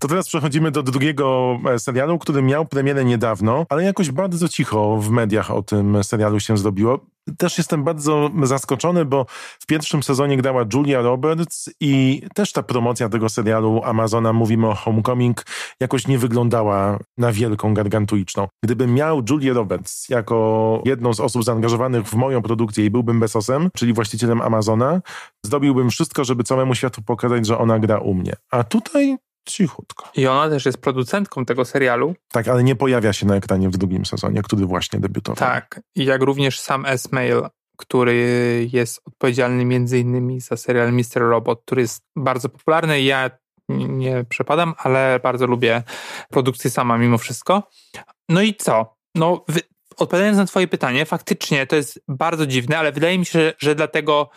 To 0.00 0.08
teraz 0.08 0.28
przechodzimy 0.28 0.70
do 0.70 0.82
drugiego 0.82 1.58
e, 1.74 1.78
serialu, 1.78 2.18
który 2.18 2.42
miał 2.42 2.66
premierę 2.66 3.04
niedawno, 3.04 3.66
ale 3.68 3.84
jakoś 3.84 4.10
bardzo 4.10 4.48
cicho 4.48 4.96
w 4.96 5.10
mediach 5.10 5.50
o 5.50 5.62
tym 5.62 6.04
serialu 6.04 6.40
się 6.40 6.56
zrobiło. 6.56 7.00
Też 7.38 7.58
jestem 7.58 7.84
bardzo 7.84 8.30
zaskoczony, 8.42 9.04
bo 9.04 9.26
w 9.60 9.66
pierwszym 9.66 10.02
sezonie 10.02 10.36
grała 10.36 10.64
Julia 10.74 11.02
Roberts 11.02 11.70
i 11.80 12.22
też 12.34 12.52
ta 12.52 12.62
promocja 12.62 13.08
tego 13.08 13.28
serialu 13.28 13.80
Amazona, 13.84 14.32
mówimy 14.32 14.66
o 14.66 14.74
Homecoming, 14.74 15.44
jakoś 15.80 16.08
nie 16.08 16.18
wyglądała 16.18 16.98
na 17.18 17.32
wielką, 17.32 17.74
gargantuiczną. 17.74 18.48
Gdybym 18.64 18.94
miał 18.94 19.22
Julię 19.30 19.52
Roberts 19.52 20.08
jako 20.08 20.82
jedną 20.84 21.14
z 21.14 21.20
osób 21.20 21.44
zaangażowanych 21.44 22.06
w 22.06 22.14
moją 22.14 22.42
produkcję 22.42 22.84
i 22.84 22.90
byłbym 22.90 23.20
Besosem, 23.20 23.70
czyli 23.76 23.92
właścicielem 23.92 24.40
Amazona, 24.40 25.00
zrobiłbym 25.46 25.90
wszystko, 25.90 26.24
żeby 26.24 26.44
całemu 26.44 26.74
światu 26.74 27.02
pokazać, 27.02 27.46
że 27.46 27.58
ona 27.58 27.78
gra 27.78 27.98
u 27.98 28.14
mnie. 28.14 28.32
A 28.50 28.64
tutaj 28.64 29.16
cichutko. 29.44 30.10
I 30.16 30.26
ona 30.26 30.48
też 30.48 30.66
jest 30.66 30.78
producentką 30.78 31.44
tego 31.44 31.64
serialu. 31.64 32.14
Tak, 32.32 32.48
ale 32.48 32.64
nie 32.64 32.76
pojawia 32.76 33.12
się 33.12 33.26
na 33.26 33.36
ekranie 33.36 33.68
w 33.68 33.76
drugim 33.76 34.06
sezonie, 34.06 34.42
który 34.42 34.66
właśnie 34.66 35.00
debiutował. 35.00 35.36
Tak. 35.36 35.80
Jak 35.96 36.22
również 36.22 36.60
sam 36.60 36.86
S-Mail, 36.86 37.42
który 37.76 38.68
jest 38.72 39.00
odpowiedzialny 39.04 39.64
między 39.64 39.98
innymi 39.98 40.40
za 40.40 40.56
serial 40.56 40.92
Mr. 40.92 41.02
Robot, 41.16 41.62
który 41.64 41.82
jest 41.82 42.02
bardzo 42.16 42.48
popularny. 42.48 43.02
Ja 43.02 43.30
nie 43.68 44.24
przepadam, 44.28 44.74
ale 44.78 45.20
bardzo 45.22 45.46
lubię 45.46 45.82
produkcję 46.30 46.70
sama 46.70 46.98
mimo 46.98 47.18
wszystko. 47.18 47.62
No 48.28 48.42
i 48.42 48.54
co? 48.54 48.96
No, 49.14 49.44
wy, 49.48 49.60
odpowiadając 49.96 50.38
na 50.38 50.46
twoje 50.46 50.68
pytanie, 50.68 51.06
faktycznie 51.06 51.66
to 51.66 51.76
jest 51.76 52.00
bardzo 52.08 52.46
dziwne, 52.46 52.78
ale 52.78 52.92
wydaje 52.92 53.18
mi 53.18 53.26
się, 53.26 53.38
że, 53.38 53.54
że 53.58 53.74
dlatego 53.74 54.30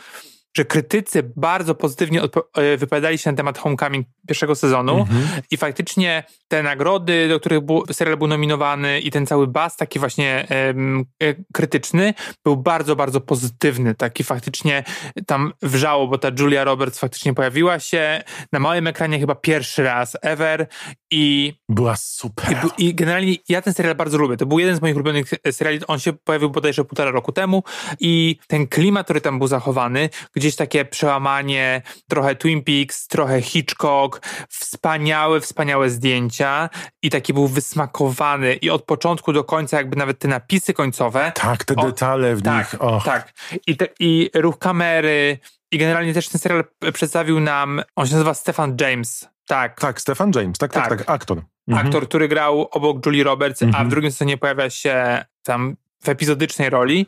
że 0.57 0.65
krytycy 0.65 1.31
bardzo 1.35 1.75
pozytywnie 1.75 2.21
e, 2.53 2.77
wypowiadali 2.77 3.17
się 3.17 3.31
na 3.31 3.37
temat 3.37 3.57
Homecoming 3.57 4.07
pierwszego 4.27 4.55
sezonu 4.55 4.95
Mhm. 4.99 5.41
i 5.51 5.57
faktycznie 5.57 6.23
te 6.47 6.63
nagrody, 6.63 7.27
do 7.29 7.39
których 7.39 7.61
był, 7.61 7.83
serial 7.91 8.17
był 8.17 8.27
nominowany 8.27 8.99
i 8.99 9.11
ten 9.11 9.25
cały 9.25 9.47
bas 9.47 9.77
taki 9.77 9.99
właśnie 9.99 10.47
e, 10.49 11.35
krytyczny 11.53 12.13
był 12.43 12.57
bardzo, 12.57 12.95
bardzo 12.95 13.21
pozytywny. 13.21 13.95
Taki 13.95 14.23
faktycznie 14.23 14.83
tam 15.27 15.53
wrzało, 15.61 16.07
bo 16.07 16.17
ta 16.17 16.31
Julia 16.39 16.63
Roberts 16.63 16.99
faktycznie 16.99 17.33
pojawiła 17.33 17.79
się 17.79 18.23
na 18.51 18.59
małym 18.59 18.87
ekranie 18.87 19.19
chyba 19.19 19.35
pierwszy 19.35 19.83
raz 19.83 20.17
ever 20.21 20.67
i 21.11 21.53
Była 21.69 21.95
super. 21.95 22.57
i, 22.77 22.85
I 22.87 22.95
generalnie 22.95 23.35
ja 23.49 23.61
ten 23.61 23.73
serial 23.73 23.95
bardzo 23.95 24.17
lubię. 24.17 24.37
To 24.37 24.45
był 24.45 24.59
jeden 24.59 24.75
z 24.75 24.81
moich 24.81 24.95
ulubionych 24.95 25.29
seriali. 25.51 25.79
On 25.87 25.99
się 25.99 26.13
pojawił 26.13 26.49
bodajże 26.49 26.85
półtora 26.85 27.11
roku 27.11 27.31
temu 27.31 27.63
i 27.99 28.37
ten 28.47 28.67
klimat, 28.67 29.05
który 29.05 29.21
tam 29.21 29.39
był 29.39 29.47
zachowany, 29.47 30.09
gdzie 30.33 30.44
gdzieś 30.45 30.55
takie 30.55 30.85
przełamanie, 30.85 31.81
trochę 32.09 32.35
Twin 32.35 32.63
Peaks, 32.63 33.07
trochę 33.07 33.41
Hitchcock, 33.41 34.21
wspaniałe, 34.49 35.41
wspaniałe 35.41 35.89
zdjęcia 35.89 36.69
i 37.01 37.09
taki 37.09 37.33
był 37.33 37.47
wysmakowany 37.47 38.53
i 38.53 38.69
od 38.69 38.83
początku 38.83 39.33
do 39.33 39.43
końca 39.43 39.77
jakby 39.77 39.95
nawet 39.95 40.19
te 40.19 40.27
napisy 40.27 40.73
końcowe. 40.73 41.31
Tak, 41.35 41.63
te 41.63 41.75
detale 41.75 42.35
w 42.35 42.41
tak, 42.41 42.71
nich. 42.71 42.81
Och. 42.81 43.03
Tak, 43.03 43.33
I, 43.67 43.77
te, 43.77 43.87
i 43.99 44.29
ruch 44.33 44.57
kamery 44.59 45.39
i 45.71 45.77
generalnie 45.77 46.13
też 46.13 46.29
ten 46.29 46.39
serial 46.39 46.63
przedstawił 46.93 47.39
nam, 47.39 47.81
on 47.95 48.07
się 48.07 48.13
nazywa 48.13 48.33
Stefan 48.33 48.77
James. 48.81 49.29
Tak. 49.47 49.79
Tak, 49.79 50.01
Stefan 50.01 50.31
James, 50.35 50.57
tak, 50.57 50.73
tak, 50.73 50.89
tak, 50.89 50.99
tak 50.99 51.09
aktor. 51.09 51.41
Mhm. 51.67 51.87
Aktor, 51.87 52.07
który 52.07 52.27
grał 52.27 52.67
obok 52.71 53.05
Julie 53.05 53.23
Roberts, 53.23 53.61
mhm. 53.61 53.75
a 53.75 53.77
w 53.77 53.81
mhm. 53.81 53.89
drugim 53.89 54.11
sezonie 54.11 54.37
pojawia 54.37 54.69
się 54.69 55.25
tam 55.43 55.75
w 56.03 56.09
epizodycznej 56.09 56.69
roli 56.69 57.07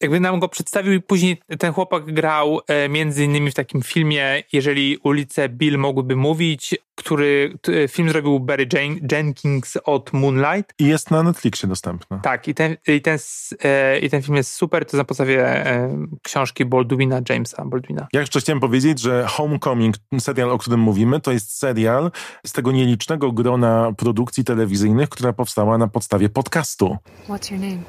jakby 0.00 0.20
nam 0.20 0.40
go 0.40 0.48
przedstawił 0.48 0.92
i 0.92 1.00
później 1.00 1.42
ten 1.58 1.72
chłopak 1.72 2.12
grał 2.12 2.60
e, 2.66 2.88
między 2.88 3.24
innymi 3.24 3.50
w 3.50 3.54
takim 3.54 3.82
filmie 3.82 4.42
Jeżeli 4.52 4.98
ulice 5.02 5.48
Bill 5.48 5.78
mogłyby 5.78 6.16
mówić, 6.16 6.74
który 6.94 7.58
film 7.88 8.08
zrobił 8.08 8.40
Barry 8.40 8.68
Jenkins 9.12 9.78
od 9.84 10.12
Moonlight. 10.12 10.74
I 10.78 10.84
jest 10.84 11.10
na 11.10 11.22
Netflixie 11.22 11.68
dostępny. 11.68 12.20
Tak, 12.22 12.48
i 12.48 12.54
ten, 12.54 12.76
i 12.86 13.00
ten, 13.00 13.18
e, 13.64 13.98
i 13.98 14.10
ten 14.10 14.22
film 14.22 14.36
jest 14.36 14.54
super, 14.54 14.86
to 14.86 14.96
na 14.96 15.04
podstawie 15.04 15.66
e, 15.66 16.06
książki 16.22 16.64
Baldwina, 16.64 17.20
Jamesa 17.28 17.64
Baldwina. 17.64 18.08
Ja 18.12 18.20
jeszcze 18.20 18.40
chciałem 18.40 18.60
powiedzieć, 18.60 19.00
że 19.00 19.26
Homecoming, 19.28 19.96
serial, 20.18 20.50
o 20.50 20.58
którym 20.58 20.80
mówimy, 20.80 21.20
to 21.20 21.32
jest 21.32 21.58
serial 21.58 22.10
z 22.46 22.52
tego 22.52 22.72
nielicznego 22.72 23.32
grona 23.32 23.92
produkcji 23.96 24.44
telewizyjnych, 24.44 25.08
która 25.08 25.32
powstała 25.32 25.78
na 25.78 25.88
podstawie 25.88 26.28
podcastu. 26.28 26.96
What's 27.28 27.52
your 27.52 27.60
name? 27.60 27.82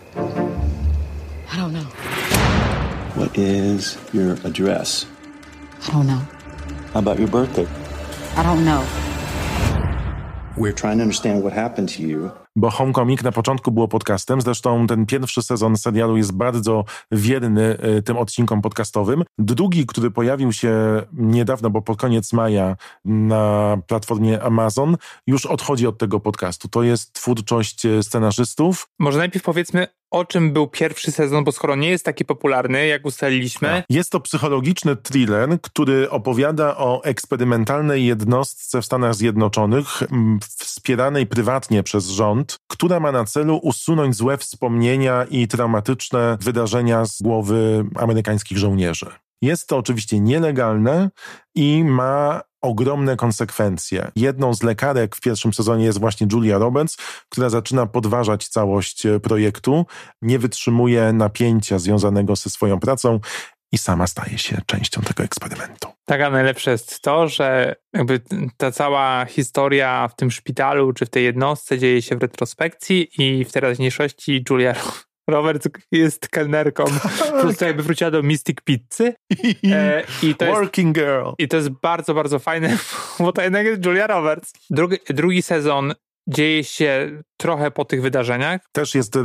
I 1.54 1.58
don't 1.58 1.72
know. 1.72 2.01
What 3.22 3.38
is 3.38 4.00
your 4.14 4.34
address? 4.44 5.06
I 5.88 5.92
don't 5.92 6.08
know. 6.08 6.22
How 6.92 7.00
about 7.00 7.20
your 7.20 7.28
birthday? 7.28 7.68
I 8.36 8.42
don't 8.42 8.66
know. 8.66 8.84
We're 10.58 10.74
trying 10.74 10.98
to 10.98 11.04
understand 11.04 11.44
what 11.44 11.54
happened 11.54 11.90
to 11.90 12.02
you 12.02 12.32
bo 12.56 12.70
Homecoming 12.70 13.24
na 13.24 13.32
początku 13.32 13.72
było 13.72 13.88
podcastem, 13.88 14.42
zresztą 14.42 14.88
ten 14.88 15.06
pierwszy 15.06 15.42
sezon 15.42 15.78
serialu 15.78 16.18
jest 16.18 16.32
bardzo 16.32 16.86
wierny 17.12 17.78
y, 17.98 18.02
tym 18.02 18.18
odcinkom 18.18 18.62
podcastowym. 18.62 19.24
Drugi, 19.38 19.86
który 19.86 20.12
pojawił 20.12 20.54
się 20.54 21.02
niedawno, 21.14 21.70
bo 21.70 21.82
pod 21.82 21.98
koniec 21.98 22.34
maja 22.34 22.76
na 23.06 23.78
platformie 23.88 24.44
Amazon, 24.44 24.98
już 25.28 25.46
odchodzi 25.46 25.88
od 25.88 25.98
tego 25.98 26.20
podcastu. 26.20 26.68
To 26.68 26.84
jest 26.84 27.14
twórczość 27.14 27.86
y, 27.86 28.04
scenarzystów. 28.04 28.88
Może 29.00 29.20
najpierw 29.20 29.46
powiedzmy, 29.46 29.88
o 30.12 30.26
czym 30.26 30.54
był 30.54 30.68
pierwszy 30.68 31.12
sezon, 31.12 31.44
bo 31.44 31.52
skoro 31.52 31.76
nie 31.76 31.90
jest 31.90 32.06
taki 32.06 32.26
popularny, 32.26 32.88
jak 32.88 33.06
ustaliliśmy. 33.06 33.68
Tak. 33.68 33.86
Jest 33.90 34.10
to 34.10 34.20
psychologiczny 34.20 34.96
thriller, 34.96 35.62
który 35.62 36.10
opowiada 36.10 36.78
o 36.78 37.04
eksperymentalnej 37.04 38.06
jednostce 38.06 38.82
w 38.82 38.86
Stanach 38.86 39.16
Zjednoczonych, 39.16 40.04
wspieranej 40.50 41.28
prywatnie 41.28 41.84
przez 41.84 42.08
rząd, 42.08 42.58
która 42.68 43.00
ma 43.00 43.12
na 43.12 43.26
celu 43.26 43.60
usunąć 43.64 44.16
złe 44.16 44.38
wspomnienia 44.38 45.26
i 45.30 45.48
traumatyczne 45.48 46.38
wydarzenia 46.42 47.06
z 47.06 47.22
głowy 47.22 47.86
amerykańskich 47.96 48.58
żołnierzy. 48.58 49.06
Jest 49.42 49.68
to 49.68 49.78
oczywiście 49.78 50.20
nielegalne 50.20 51.10
i 51.56 51.84
ma 51.84 52.42
ogromne 52.62 53.16
konsekwencje. 53.16 54.12
Jedną 54.16 54.54
z 54.54 54.64
lekarek 54.64 55.16
w 55.16 55.22
pierwszym 55.22 55.54
sezonie 55.54 55.86
jest 55.86 56.00
właśnie 56.00 56.28
Julia 56.32 56.58
Roberts, 56.58 56.98
która 57.30 57.50
zaczyna 57.50 57.86
podważać 57.86 58.48
całość 58.48 59.04
projektu, 59.24 59.86
nie 60.22 60.40
wytrzymuje 60.40 61.14
napięcia 61.14 61.80
związanego 61.80 62.36
ze 62.36 62.50
swoją 62.50 62.80
pracą 62.80 63.20
i 63.72 63.78
sama 63.78 64.08
staje 64.08 64.38
się 64.38 64.62
częścią 64.66 65.02
tego 65.02 65.24
eksperymentu. 65.24 65.88
Tak, 66.06 66.22
a 66.22 66.30
najlepsze 66.30 66.72
jest 66.72 67.02
to, 67.02 67.28
że 67.28 67.76
jakby 67.94 68.22
ta 68.58 68.72
cała 68.72 69.26
historia 69.26 70.08
w 70.08 70.16
tym 70.16 70.32
szpitalu 70.32 70.94
czy 70.94 71.06
w 71.06 71.10
tej 71.10 71.24
jednostce 71.24 71.80
dzieje 71.80 72.02
się 72.02 72.16
w 72.16 72.22
retrospekcji 72.22 73.10
i 73.18 73.46
w 73.46 73.52
teraźniejszości 73.52 74.44
Julia 74.50 74.76
Roberts 75.32 75.68
jest 75.92 76.28
kelnerką, 76.28 76.84
prostu 77.42 77.66
jakby 77.66 77.84
wróciła 77.84 78.12
do 78.12 78.24
Mystic 78.24 78.58
Pizzy. 78.64 79.14
E, 79.72 80.04
i 80.24 80.36
to 80.36 80.46
Working 80.46 80.98
jest, 80.98 81.08
girl. 81.08 81.30
I 81.38 81.48
to 81.48 81.58
jest 81.58 81.70
bardzo, 81.70 82.14
bardzo 82.14 82.40
fajne, 82.40 82.78
bo 83.20 83.32
to 83.32 83.42
jednak 83.42 83.66
jest 83.66 83.86
Julia 83.86 84.08
Roberts. 84.08 84.54
Drugi, 84.70 84.98
drugi 85.10 85.42
sezon 85.42 85.94
dzieje 86.28 86.64
się 86.64 87.22
trochę 87.38 87.72
po 87.72 87.86
tych 87.86 88.02
wydarzeniach. 88.02 88.62
Też 88.72 88.96
jest 88.96 89.16
y, 89.16 89.20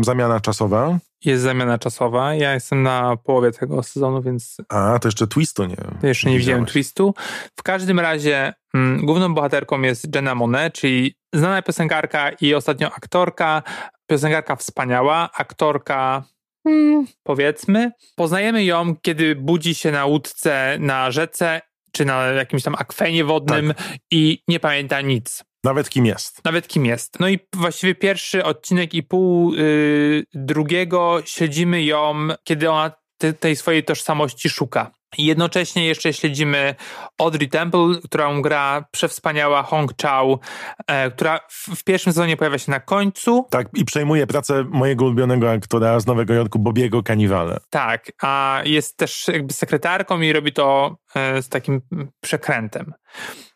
zamiana 0.00 0.40
czasowa. 0.40 0.98
Jest 1.24 1.42
zamiana 1.42 1.78
czasowa. 1.78 2.34
Ja 2.34 2.54
jestem 2.54 2.82
na 2.82 3.16
połowie 3.16 3.52
tego 3.52 3.82
sezonu, 3.82 4.22
więc. 4.22 4.56
A, 4.68 4.98
to 4.98 5.08
jeszcze 5.08 5.26
twistu 5.26 5.64
nie. 5.64 5.76
To 6.00 6.06
jeszcze 6.06 6.26
nie, 6.26 6.32
nie 6.32 6.38
widziałem 6.38 6.66
twistu. 6.66 7.14
W 7.58 7.62
każdym 7.62 8.00
razie 8.00 8.54
mm, 8.74 9.06
główną 9.06 9.34
bohaterką 9.34 9.82
jest 9.82 10.14
Jenna 10.14 10.34
Monet, 10.34 10.74
czyli 10.74 11.14
znana 11.34 11.62
piosenkarka 11.62 12.30
i 12.30 12.54
ostatnio 12.54 12.92
aktorka. 12.92 13.62
Piosenkarka 14.06 14.56
wspaniała, 14.56 15.30
aktorka 15.32 16.24
hmm, 16.66 17.06
powiedzmy. 17.22 17.92
Poznajemy 18.16 18.64
ją, 18.64 18.96
kiedy 19.02 19.36
budzi 19.36 19.74
się 19.74 19.92
na 19.92 20.06
łódce 20.06 20.76
na 20.80 21.10
rzece 21.10 21.60
czy 21.92 22.04
na 22.04 22.26
jakimś 22.26 22.62
tam 22.62 22.74
akwenie 22.78 23.24
wodnym 23.24 23.74
tak. 23.76 23.86
i 24.10 24.42
nie 24.48 24.60
pamięta 24.60 25.00
nic. 25.00 25.44
Nawet 25.64 25.88
kim 25.88 26.06
jest. 26.06 26.44
Nawet 26.44 26.68
kim 26.68 26.86
jest. 26.86 27.20
No 27.20 27.28
i 27.28 27.38
właściwie 27.52 27.94
pierwszy 27.94 28.44
odcinek 28.44 28.94
i 28.94 29.02
pół 29.02 29.54
yy, 29.54 30.24
drugiego 30.34 31.22
śledzimy 31.24 31.82
ją, 31.82 32.28
kiedy 32.44 32.70
ona 32.70 32.92
te, 33.18 33.32
tej 33.32 33.56
swojej 33.56 33.84
tożsamości 33.84 34.48
szuka. 34.50 34.90
Jednocześnie 35.18 35.86
jeszcze 35.86 36.12
śledzimy 36.12 36.74
Audrey 37.18 37.48
Temple, 37.48 37.94
którą 38.04 38.42
gra 38.42 38.84
przewspaniała 38.90 39.62
Hong 39.62 39.92
Chao, 40.02 40.38
e, 40.86 41.10
która 41.10 41.40
w, 41.48 41.76
w, 41.76 41.84
pierwszym 41.84 42.12
sezonie 42.12 42.36
pojawia 42.36 42.58
się 42.58 42.70
na 42.70 42.80
końcu. 42.80 43.46
Tak, 43.50 43.68
i 43.74 43.84
przejmuje 43.84 44.26
pracę 44.26 44.64
mojego 44.70 45.04
ulubionego 45.04 45.50
aktora 45.50 46.00
z 46.00 46.06
Nowego 46.06 46.34
Jorku, 46.34 46.58
Bobiego 46.58 47.02
Cannavale. 47.02 47.58
Tak, 47.70 48.12
a 48.22 48.60
jest 48.64 48.96
też 48.96 49.28
jakby 49.28 49.52
sekretarką 49.52 50.20
i 50.20 50.32
robi 50.32 50.52
to 50.52 50.96
e, 51.14 51.42
z 51.42 51.48
takim 51.48 51.80
przekrętem. 52.20 52.92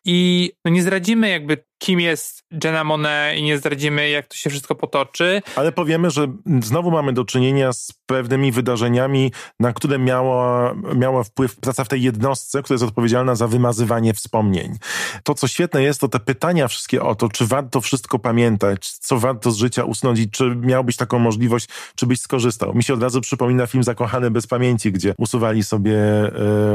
I 0.04 0.50
no 0.64 0.70
nie 0.70 0.82
zdradzimy 0.82 1.28
jakby 1.28 1.70
kim 1.78 2.00
jest 2.00 2.42
Jenna 2.64 2.84
Monet 2.84 3.38
i 3.38 3.42
nie 3.42 3.58
zdradzimy 3.58 4.10
jak 4.10 4.26
to 4.26 4.34
się 4.34 4.50
wszystko 4.50 4.74
potoczy. 4.74 5.42
Ale 5.56 5.72
powiemy, 5.72 6.10
że 6.10 6.26
znowu 6.62 6.90
mamy 6.90 7.12
do 7.12 7.24
czynienia 7.24 7.72
z 7.72 7.92
pewnymi 8.06 8.52
wydarzeniami, 8.52 9.32
na 9.60 9.72
które 9.72 9.98
miała, 9.98 10.74
miała 10.94 11.24
wpływ 11.24 11.56
praca 11.56 11.84
w 11.84 11.88
tej 11.88 12.02
jednostce, 12.02 12.62
która 12.62 12.74
jest 12.74 12.84
odpowiedzialna 12.84 13.34
za 13.34 13.48
wymazywanie 13.48 14.14
wspomnień. 14.14 14.76
To, 15.24 15.34
co 15.34 15.48
świetne 15.48 15.82
jest, 15.82 16.00
to 16.00 16.08
te 16.08 16.20
pytania 16.20 16.68
wszystkie 16.68 17.02
o 17.02 17.14
to, 17.14 17.28
czy 17.28 17.46
warto 17.46 17.80
wszystko 17.80 18.18
pamiętać, 18.18 18.90
co 18.90 19.18
warto 19.18 19.50
z 19.50 19.56
życia 19.56 19.84
usunąć 19.84 20.18
i 20.18 20.30
czy 20.30 20.56
miałbyś 20.56 20.96
taką 20.96 21.18
możliwość, 21.18 21.68
czy 21.94 22.06
byś 22.06 22.20
skorzystał. 22.20 22.74
Mi 22.74 22.82
się 22.82 22.94
od 22.94 23.02
razu 23.02 23.20
przypomina 23.20 23.66
film 23.66 23.84
Zakochany 23.84 24.30
bez 24.30 24.46
pamięci, 24.46 24.92
gdzie 24.92 25.14
usuwali 25.18 25.64
sobie 25.64 25.96
e, 25.96 26.30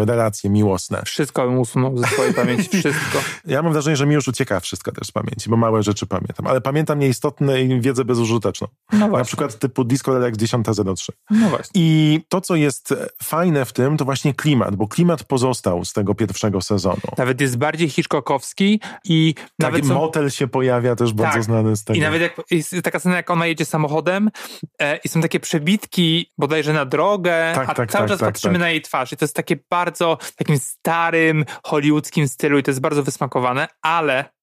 relacje 0.06 0.50
miłosne. 0.50 1.02
Wszystko 1.06 1.48
bym 1.48 1.60
usunął 1.60 1.98
ze 1.98 2.08
swojej 2.08 2.34
pamięci, 2.34 2.70
wszystko. 2.80 3.15
Ja 3.46 3.62
mam 3.62 3.74
wrażenie, 3.74 3.98
że 3.98 4.06
mi 4.06 4.14
już 4.14 4.28
ucieka 4.28 4.60
wszystko 4.60 4.92
też 4.92 5.08
z 5.08 5.12
pamięci, 5.12 5.50
bo 5.50 5.58
małe 5.58 5.84
rzeczy 5.84 6.06
pamiętam, 6.06 6.48
ale 6.48 6.62
pamiętam 6.62 7.00
nieistotne 7.00 7.62
i 7.62 7.82
wiedzę 7.82 8.06
bezużyteczną. 8.06 8.68
No 8.94 9.08
Na 9.08 9.24
przykład 9.24 9.60
typu 9.60 9.84
Disco 9.84 10.14
Relax 10.14 10.38
10.03. 10.38 11.10
No 11.30 11.50
właśnie. 11.50 11.72
I 11.74 12.22
to, 12.30 12.42
co 12.42 12.56
jest 12.56 12.94
fajne 13.24 13.66
w 13.66 13.74
tym, 13.74 13.98
to 13.98 14.06
właśnie 14.06 14.34
klimat, 14.34 14.76
bo 14.76 14.88
klimat 14.88 15.24
pozostał 15.24 15.86
z 15.86 15.94
tego 15.94 16.16
pierwszego 16.16 16.62
sezonu. 16.62 17.02
Nawet 17.18 17.42
jest 17.42 17.58
bardziej 17.58 17.90
Hitchcockowski 17.90 18.80
i 19.06 19.34
tak, 19.36 19.48
nawet 19.60 19.88
są... 19.88 19.94
motel 19.94 20.30
się 20.30 20.48
pojawia 20.48 20.96
też 20.96 21.14
bardzo 21.14 21.34
tak. 21.34 21.44
znany 21.44 21.76
z 21.76 21.84
tego. 21.84 21.98
I 21.98 22.02
nawet 22.02 22.22
jak, 22.22 22.42
jest 22.52 22.76
taka 22.84 23.00
scena, 23.00 23.16
jak 23.16 23.30
ona 23.30 23.48
jedzie 23.48 23.66
samochodem 23.66 24.32
e, 24.80 24.98
i 24.98 25.10
są 25.10 25.22
takie 25.22 25.40
przebitki 25.40 26.32
bodajże 26.38 26.74
na 26.74 26.86
drogę, 26.86 27.52
tak, 27.56 27.70
a 27.70 27.74
tak, 27.74 27.92
cały 27.92 28.02
tak, 28.02 28.10
czas 28.10 28.20
tak, 28.20 28.30
patrzymy 28.30 28.54
tak. 28.54 28.62
na 28.62 28.70
jej 28.70 28.82
twarz 28.82 29.14
i 29.14 29.18
to 29.18 29.26
jest 29.26 29.36
takie 29.36 29.58
bardzo 29.70 30.18
takim 30.36 30.60
starym, 30.60 31.46
hollywoodzkim 31.64 32.28
stylu 32.28 32.58
i 32.58 32.64
to 32.64 32.72
jest 32.72 32.82
bardzo 32.82 33.04
wysmakowane, 33.06 33.68
ale 33.82 34.36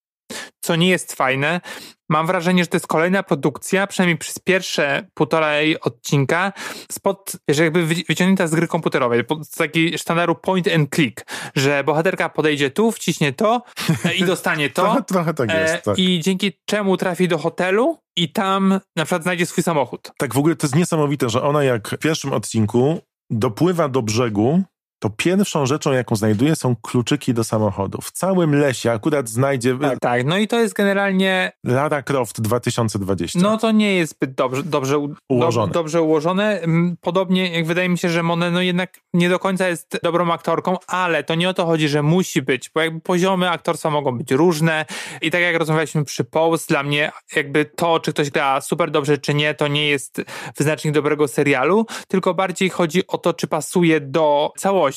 co 0.65 0.77
nie 0.77 0.89
jest 0.89 1.13
fajne. 1.13 1.61
Mam 2.09 2.27
wrażenie, 2.27 2.65
że 2.65 2.69
to 2.69 2.77
jest 2.77 2.87
kolejna 2.87 3.23
produkcja, 3.23 3.87
przynajmniej 3.87 4.19
przez 4.19 4.39
pierwsze 4.39 5.09
półtorej 5.15 5.81
odcinka, 5.81 6.53
spod, 6.93 7.33
że 7.49 7.65
jakby 7.65 7.87
wyciągnięta 7.87 8.47
z 8.47 8.55
gry 8.55 8.69
komputerowej, 8.69 9.25
z 9.43 9.51
takiego 9.51 9.99
sztandaru 9.99 10.35
point 10.35 10.69
and 10.69 10.95
click, 10.95 11.25
że 11.57 11.85
bohaterka 11.85 12.29
podejdzie 12.29 12.71
tu, 12.71 12.93
wciśnie 12.93 13.33
to 13.33 13.63
e, 14.05 14.15
i 14.15 14.25
dostanie 14.25 14.71
to. 14.71 14.83
trochę, 14.83 15.03
trochę 15.03 15.35
tak 15.35 15.51
jest, 15.51 15.75
e, 15.75 15.79
tak. 15.79 15.99
I 15.99 16.21
dzięki 16.21 16.53
czemu 16.65 16.97
trafi 16.97 17.29
do 17.29 17.39
hotelu 17.39 17.99
i 18.17 18.33
tam 18.33 18.81
na 18.97 19.05
przykład 19.05 19.23
znajdzie 19.23 19.47
swój 19.47 19.65
samochód. 19.65 20.13
Tak, 20.19 20.35
w 20.35 20.39
ogóle 20.39 20.57
to 20.57 20.67
jest 20.67 20.77
niesamowite, 20.77 21.29
że 21.29 21.43
ona 21.43 21.65
jak 21.65 21.89
w 21.89 21.99
pierwszym 21.99 22.33
odcinku 22.33 23.01
dopływa 23.31 23.89
do 23.89 24.03
brzegu 24.03 24.63
to 25.03 25.11
pierwszą 25.11 25.67
rzeczą, 25.67 25.93
jaką 25.93 26.17
znajduje, 26.17 26.57
są 26.57 26.77
kluczyki 26.77 27.35
do 27.35 27.45
samochodu. 27.45 28.01
W 28.01 28.11
całym 28.11 28.55
lesie 28.55 28.91
akurat 28.91 29.29
znajdzie 29.29 29.79
Tak, 29.81 29.99
tak. 29.99 30.25
No 30.25 30.39
i 30.39 30.49
to 30.49 30.61
jest 30.61 30.75
generalnie 30.75 31.53
Lara 31.65 32.03
Croft 32.03 32.41
2020. 32.41 33.39
No 33.43 33.59
to 33.59 33.71
nie 33.71 33.95
jest 33.95 34.13
zbyt 34.13 34.35
dobrze, 34.35 34.63
dobrze 34.63 35.09
Ułożone. 35.29 35.67
Dob, 35.67 35.75
dobrze 35.75 36.03
ułożone. 36.03 36.61
Podobnie 37.01 37.53
jak 37.53 37.67
wydaje 37.67 37.89
mi 37.89 37.99
się, 37.99 38.09
że 38.09 38.23
Monet 38.23 38.53
no 38.53 38.63
jednak 38.63 39.01
nie 39.15 39.29
do 39.29 39.39
końca 39.39 39.69
jest 39.69 39.99
dobrą 40.03 40.33
aktorką, 40.33 40.77
ale 40.87 41.25
to 41.25 41.35
nie 41.35 41.49
o 41.49 41.55
to 41.55 41.67
chodzi, 41.67 41.89
że 41.89 42.03
musi 42.03 42.43
być, 42.43 42.71
bo 42.75 42.81
jakby 42.81 43.01
poziomy 43.01 43.51
aktorstwa 43.51 43.91
mogą 43.91 44.19
być 44.19 44.31
różne 44.31 44.85
i 45.23 45.31
tak 45.31 45.41
jak 45.41 45.57
rozmawialiśmy 45.57 46.05
przy 46.05 46.25
Pose, 46.25 46.67
dla 46.69 46.83
mnie 46.83 47.13
jakby 47.37 47.65
to, 47.65 48.01
czy 48.01 48.13
ktoś 48.13 48.31
gra 48.31 48.61
super 48.61 48.91
dobrze, 48.91 49.19
czy 49.19 49.35
nie, 49.35 49.55
to 49.55 49.69
nie 49.69 49.89
jest 49.89 50.23
wyznacznik 50.57 50.95
dobrego 50.95 51.29
serialu, 51.29 51.87
tylko 52.09 52.35
bardziej 52.35 52.71
chodzi 52.71 53.07
o 53.07 53.19
to, 53.19 53.35
czy 53.35 53.47
pasuje 53.47 54.01
do 54.01 54.53
całości. 54.57 54.92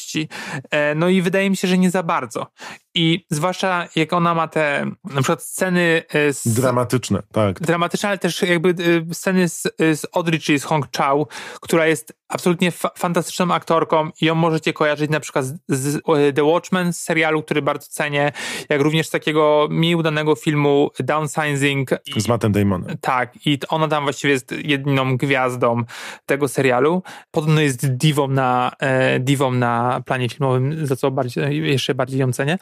E, 0.71 0.95
No 0.95 1.10
i 1.10 1.21
wydaje 1.21 1.49
mi 1.49 1.58
się, 1.58 1.67
że 1.67 1.77
nie 1.77 1.91
za 1.91 2.03
bardzo. 2.03 2.47
I 2.95 3.25
zwłaszcza 3.29 3.88
jak 3.95 4.13
ona 4.13 4.36
ma 4.36 4.47
te 4.47 4.86
na 5.03 5.21
przykład 5.21 5.43
sceny 5.43 6.03
e, 6.10 6.34
z 6.34 6.47
Dramatyczne, 6.47 7.23
tak. 7.31 7.60
dramatyczne, 7.60 8.10
ale 8.10 8.17
też 8.17 8.41
jakby 8.41 8.69
y, 8.69 9.05
sceny 9.13 9.49
z, 9.49 9.62
z 9.79 10.05
Audrey, 10.13 10.39
czyli 10.39 10.60
z 10.60 10.63
Hong 10.63 10.86
Chow, 10.97 11.27
która 11.62 11.88
jest 11.88 12.13
absolutnie 12.27 12.71
fa- 12.71 12.91
fantastyczną 12.97 13.53
aktorką 13.53 14.10
i 14.21 14.25
ją 14.25 14.36
możecie 14.36 14.73
kojarzyć 14.73 15.12
na 15.12 15.19
przykład 15.19 15.45
z, 15.45 15.55
z 15.67 15.95
e, 15.95 16.34
The 16.34 16.43
Watchmen, 16.43 16.93
z 16.93 16.97
serialu, 16.97 17.43
który 17.43 17.62
bardzo 17.62 17.88
cenię, 17.89 18.31
jak 18.69 18.81
również 18.81 19.08
z 19.08 19.10
takiego 19.10 19.67
mniej 19.71 19.95
udanego 19.95 20.36
filmu 20.36 20.89
Downsizing. 20.99 21.89
Z 22.17 22.27
Mattem 22.27 22.51
Damonem. 22.51 22.97
tak, 23.01 23.45
i 23.47 23.60
ona 23.69 23.88
tam 23.88 24.03
właściwie 24.03 24.34
jest 24.34 24.51
jedyną 24.51 25.17
gwiazdą 25.17 25.84
tego 26.25 26.47
serialu. 26.47 27.03
Podobno 27.31 27.62
jest 27.62 27.88
diwą 27.97 28.27
na, 28.27 28.71
e, 28.79 29.19
diwą 29.19 29.51
na 29.51 30.01
planie 30.05 30.29
filmowym, 30.29 30.88
za 30.88 30.95
co 30.95 31.12
bardziej, 31.12 31.71
jeszcze 31.71 31.95
bardziej 31.95 32.19
ją 32.19 32.34
cenię. 32.34 32.58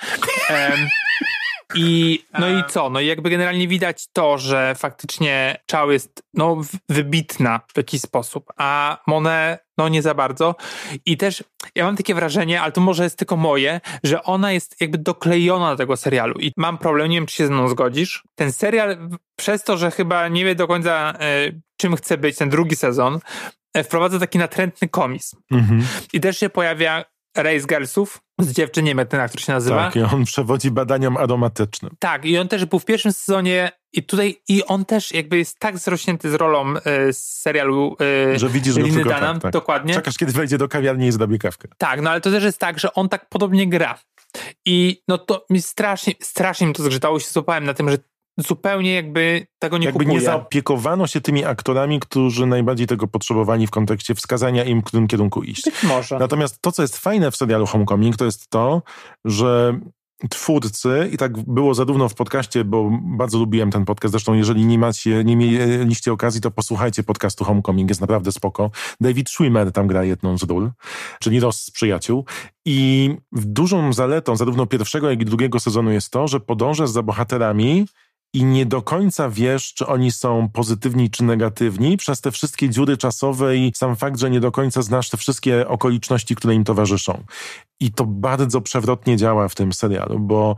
Em, 0.50 0.88
i, 1.76 2.24
no 2.40 2.50
i 2.50 2.64
co? 2.70 2.90
No 2.90 3.00
i 3.00 3.08
jakby 3.08 3.30
generalnie 3.30 3.68
widać 3.68 4.08
to, 4.14 4.38
że 4.38 4.76
faktycznie 4.76 5.58
Chao 5.72 5.92
jest 5.92 6.24
no, 6.34 6.62
wybitna 6.90 7.60
w 7.74 7.78
jakiś 7.78 8.02
sposób, 8.02 8.54
a 8.58 8.98
Monet 9.08 9.64
no 9.78 9.90
nie 9.90 10.02
za 10.02 10.14
bardzo. 10.14 10.56
I 11.06 11.18
też 11.18 11.44
ja 11.76 11.86
mam 11.86 11.96
takie 11.96 12.16
wrażenie, 12.16 12.62
ale 12.62 12.72
to 12.72 12.82
może 12.82 13.04
jest 13.04 13.18
tylko 13.18 13.38
moje, 13.38 13.82
że 14.04 14.24
ona 14.24 14.52
jest 14.52 14.82
jakby 14.82 14.98
doklejona 14.98 15.72
do 15.72 15.78
tego 15.78 15.98
serialu. 15.98 16.40
I 16.40 16.52
mam 16.58 16.78
problem, 16.78 17.10
nie 17.10 17.18
wiem 17.18 17.26
czy 17.26 17.36
się 17.36 17.48
ze 17.48 17.54
mną 17.54 17.68
zgodzisz. 17.68 18.24
Ten 18.36 18.52
serial 18.52 19.10
przez 19.36 19.64
to, 19.64 19.78
że 19.78 19.92
chyba 19.92 20.28
nie 20.28 20.46
wie 20.46 20.56
do 20.56 20.68
końca 20.68 21.14
e, 21.20 21.52
czym 21.78 21.96
chce 21.96 22.18
być 22.18 22.38
ten 22.38 22.50
drugi 22.50 22.76
sezon, 22.76 23.20
e, 23.74 23.84
wprowadza 23.84 24.20
taki 24.20 24.38
natrętny 24.38 24.90
komizm. 24.90 25.38
Mhm. 25.52 25.86
I 26.14 26.20
też 26.20 26.40
się 26.40 26.50
pojawia 26.50 27.06
Race 27.38 27.68
Girlsów 27.68 28.22
z 28.40 28.52
dziewczyniem, 28.52 28.98
jak 28.98 29.08
ten 29.08 29.20
aktor 29.20 29.42
się 29.42 29.54
nazywa. 29.54 29.86
Tak, 29.86 29.96
i 29.96 30.02
on 30.02 30.26
przewodzi 30.26 30.72
badaniom 30.72 31.18
aromatycznym. 31.18 31.96
Tak, 32.00 32.26
i 32.26 32.38
on 32.38 32.48
też 32.48 32.66
był 32.66 32.80
w 32.80 32.86
pierwszym 32.86 33.14
sezonie 33.14 33.72
i 33.94 34.04
tutaj, 34.04 34.36
i 34.48 34.66
on 34.66 34.86
też 34.86 35.12
jakby 35.12 35.38
jest 35.38 35.60
tak 35.60 35.78
zrośnięty 35.78 36.32
z 36.32 36.34
rolą 36.34 36.74
e, 36.78 37.14
z 37.14 37.18
serialu 37.18 37.96
e, 38.34 38.40
Że 38.40 38.50
widzisz 38.50 38.76
go 38.76 38.82
Liny 38.82 38.96
tylko 38.96 39.10
Dunham, 39.10 39.36
tak, 39.36 39.42
tak. 39.42 39.52
dokładnie. 39.52 39.94
Czekasz, 39.94 40.18
kiedy 40.18 40.32
wejdzie 40.32 40.58
do 40.58 40.68
kawiarni 40.68 41.08
i 41.08 41.12
zrobi 41.12 41.40
kawkę. 41.40 41.68
Tak, 41.78 42.02
no 42.02 42.10
ale 42.10 42.22
to 42.22 42.32
też 42.32 42.44
jest 42.44 42.60
tak, 42.60 42.80
że 42.80 42.94
on 42.94 43.10
tak 43.10 43.30
podobnie 43.30 43.70
gra. 43.70 44.00
I 44.66 45.02
no 45.08 45.18
to 45.18 45.46
mi 45.50 45.62
strasznie, 45.62 46.14
strasznie 46.22 46.68
mi 46.68 46.74
to 46.74 46.84
zgrzytało, 46.84 47.20
się 47.20 47.28
złapałem 47.30 47.64
na 47.64 47.74
tym, 47.74 47.90
że 47.90 47.98
zupełnie 48.38 48.94
jakby 48.94 49.48
tego 49.60 49.78
nie 49.78 49.86
Jakby 49.86 50.00
kupuję. 50.00 50.20
nie 50.20 50.26
zaopiekowano 50.26 51.08
się 51.08 51.22
tymi 51.22 51.46
aktorami, 51.46 52.00
którzy 52.00 52.46
najbardziej 52.46 52.88
tego 52.88 53.08
potrzebowali 53.08 53.68
w 53.68 53.72
kontekście 53.72 54.16
wskazania 54.16 54.64
im, 54.64 54.82
w 54.82 54.84
którym 54.84 55.08
kierunku 55.08 55.44
iść. 55.44 55.64
Być 55.66 55.84
może. 55.84 56.20
Natomiast 56.20 56.62
to, 56.62 56.72
co 56.72 56.82
jest 56.82 56.98
fajne 56.98 57.32
w 57.32 57.36
serialu 57.36 57.66
Homecoming, 57.66 58.18
to 58.18 58.26
jest 58.26 58.50
to, 58.50 58.82
że 59.26 59.80
twórcy, 60.30 61.10
i 61.12 61.18
tak 61.18 61.38
było 61.38 61.74
zarówno 61.74 62.10
w 62.10 62.16
podcaście, 62.16 62.64
bo 62.66 62.90
bardzo 63.04 63.38
lubiłem 63.38 63.72
ten 63.72 63.86
podcast, 63.86 64.12
zresztą 64.12 64.34
jeżeli 64.34 64.66
nie 64.66 64.80
macie, 64.80 65.24
nie 65.24 65.36
mieliście 65.36 66.14
okazji, 66.14 66.42
to 66.42 66.52
posłuchajcie 66.52 67.04
podcastu 67.04 67.44
Homecoming, 67.44 67.90
jest 67.90 68.02
naprawdę 68.02 68.32
spoko. 68.32 68.72
David 69.02 69.30
Schwimmer 69.30 69.72
tam 69.72 69.88
gra 69.88 70.04
jedną 70.04 70.38
z 70.38 70.44
ról, 70.44 70.72
czyli 71.20 71.40
Ross 71.40 71.62
z 71.62 71.72
przyjaciół. 71.72 72.26
I 72.66 73.10
dużą 73.32 73.94
zaletą 73.94 74.36
zarówno 74.36 74.66
pierwszego, 74.66 75.10
jak 75.10 75.22
i 75.22 75.26
drugiego 75.26 75.60
sezonu 75.60 75.92
jest 75.92 76.10
to, 76.10 76.28
że 76.28 76.40
podążasz 76.40 76.90
za 76.90 77.04
bohaterami 77.04 77.86
i 78.34 78.44
nie 78.44 78.66
do 78.66 78.82
końca 78.82 79.30
wiesz, 79.30 79.74
czy 79.74 79.88
oni 79.88 80.12
są 80.12 80.50
pozytywni 80.50 81.10
czy 81.10 81.24
negatywni 81.24 81.98
przez 81.98 82.22
te 82.22 82.32
wszystkie 82.32 82.70
dziury 82.70 82.98
czasowe 82.98 83.58
i 83.58 83.72
sam 83.76 83.96
fakt, 83.96 84.20
że 84.20 84.30
nie 84.30 84.40
do 84.40 84.52
końca 84.52 84.82
znasz 84.82 85.10
te 85.10 85.18
wszystkie 85.18 85.68
okoliczności, 85.68 86.36
które 86.36 86.56
im 86.56 86.64
towarzyszą. 86.64 87.24
I 87.80 87.92
to 87.92 88.06
bardzo 88.06 88.62
przewrotnie 88.62 89.18
działa 89.18 89.48
w 89.48 89.56
tym 89.56 89.74
serialu, 89.74 90.20
bo 90.20 90.56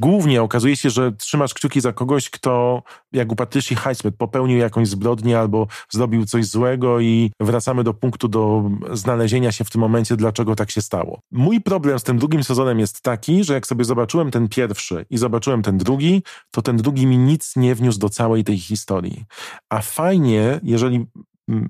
głównie 0.00 0.42
okazuje 0.42 0.76
się, 0.76 0.90
że 0.90 1.12
trzymasz 1.12 1.54
kciuki 1.54 1.80
za 1.80 1.92
kogoś, 1.92 2.30
kto, 2.30 2.82
jak 3.12 3.32
u 3.32 3.36
Patricia 3.36 3.76
Highsmith, 3.76 4.16
popełnił 4.16 4.58
jakąś 4.58 4.88
zbrodnię 4.88 5.38
albo 5.38 5.66
zrobił 5.90 6.26
coś 6.26 6.46
złego 6.46 7.00
i 7.00 7.30
wracamy 7.40 7.84
do 7.84 7.94
punktu 7.94 8.28
do 8.28 8.70
znalezienia 8.92 9.52
się 9.52 9.64
w 9.64 9.70
tym 9.70 9.80
momencie, 9.80 10.16
dlaczego 10.16 10.56
tak 10.56 10.70
się 10.70 10.82
stało. 10.82 11.20
Mój 11.30 11.60
problem 11.60 11.98
z 11.98 12.02
tym 12.02 12.18
drugim 12.18 12.44
sezonem 12.44 12.78
jest 12.78 13.02
taki, 13.02 13.44
że 13.44 13.54
jak 13.54 13.66
sobie 13.66 13.84
zobaczyłem 13.84 14.30
ten 14.30 14.48
pierwszy 14.48 15.06
i 15.10 15.18
zobaczyłem 15.18 15.62
ten 15.62 15.78
drugi, 15.78 16.22
to 16.50 16.62
ten 16.62 16.76
drugi 16.76 17.06
mi 17.06 17.18
nic 17.18 17.56
nie 17.56 17.74
wniósł 17.74 17.98
do 17.98 18.08
całej 18.08 18.44
tej 18.44 18.58
historii. 18.58 19.24
A 19.68 19.80
fajnie, 19.80 20.60
jeżeli 20.62 21.06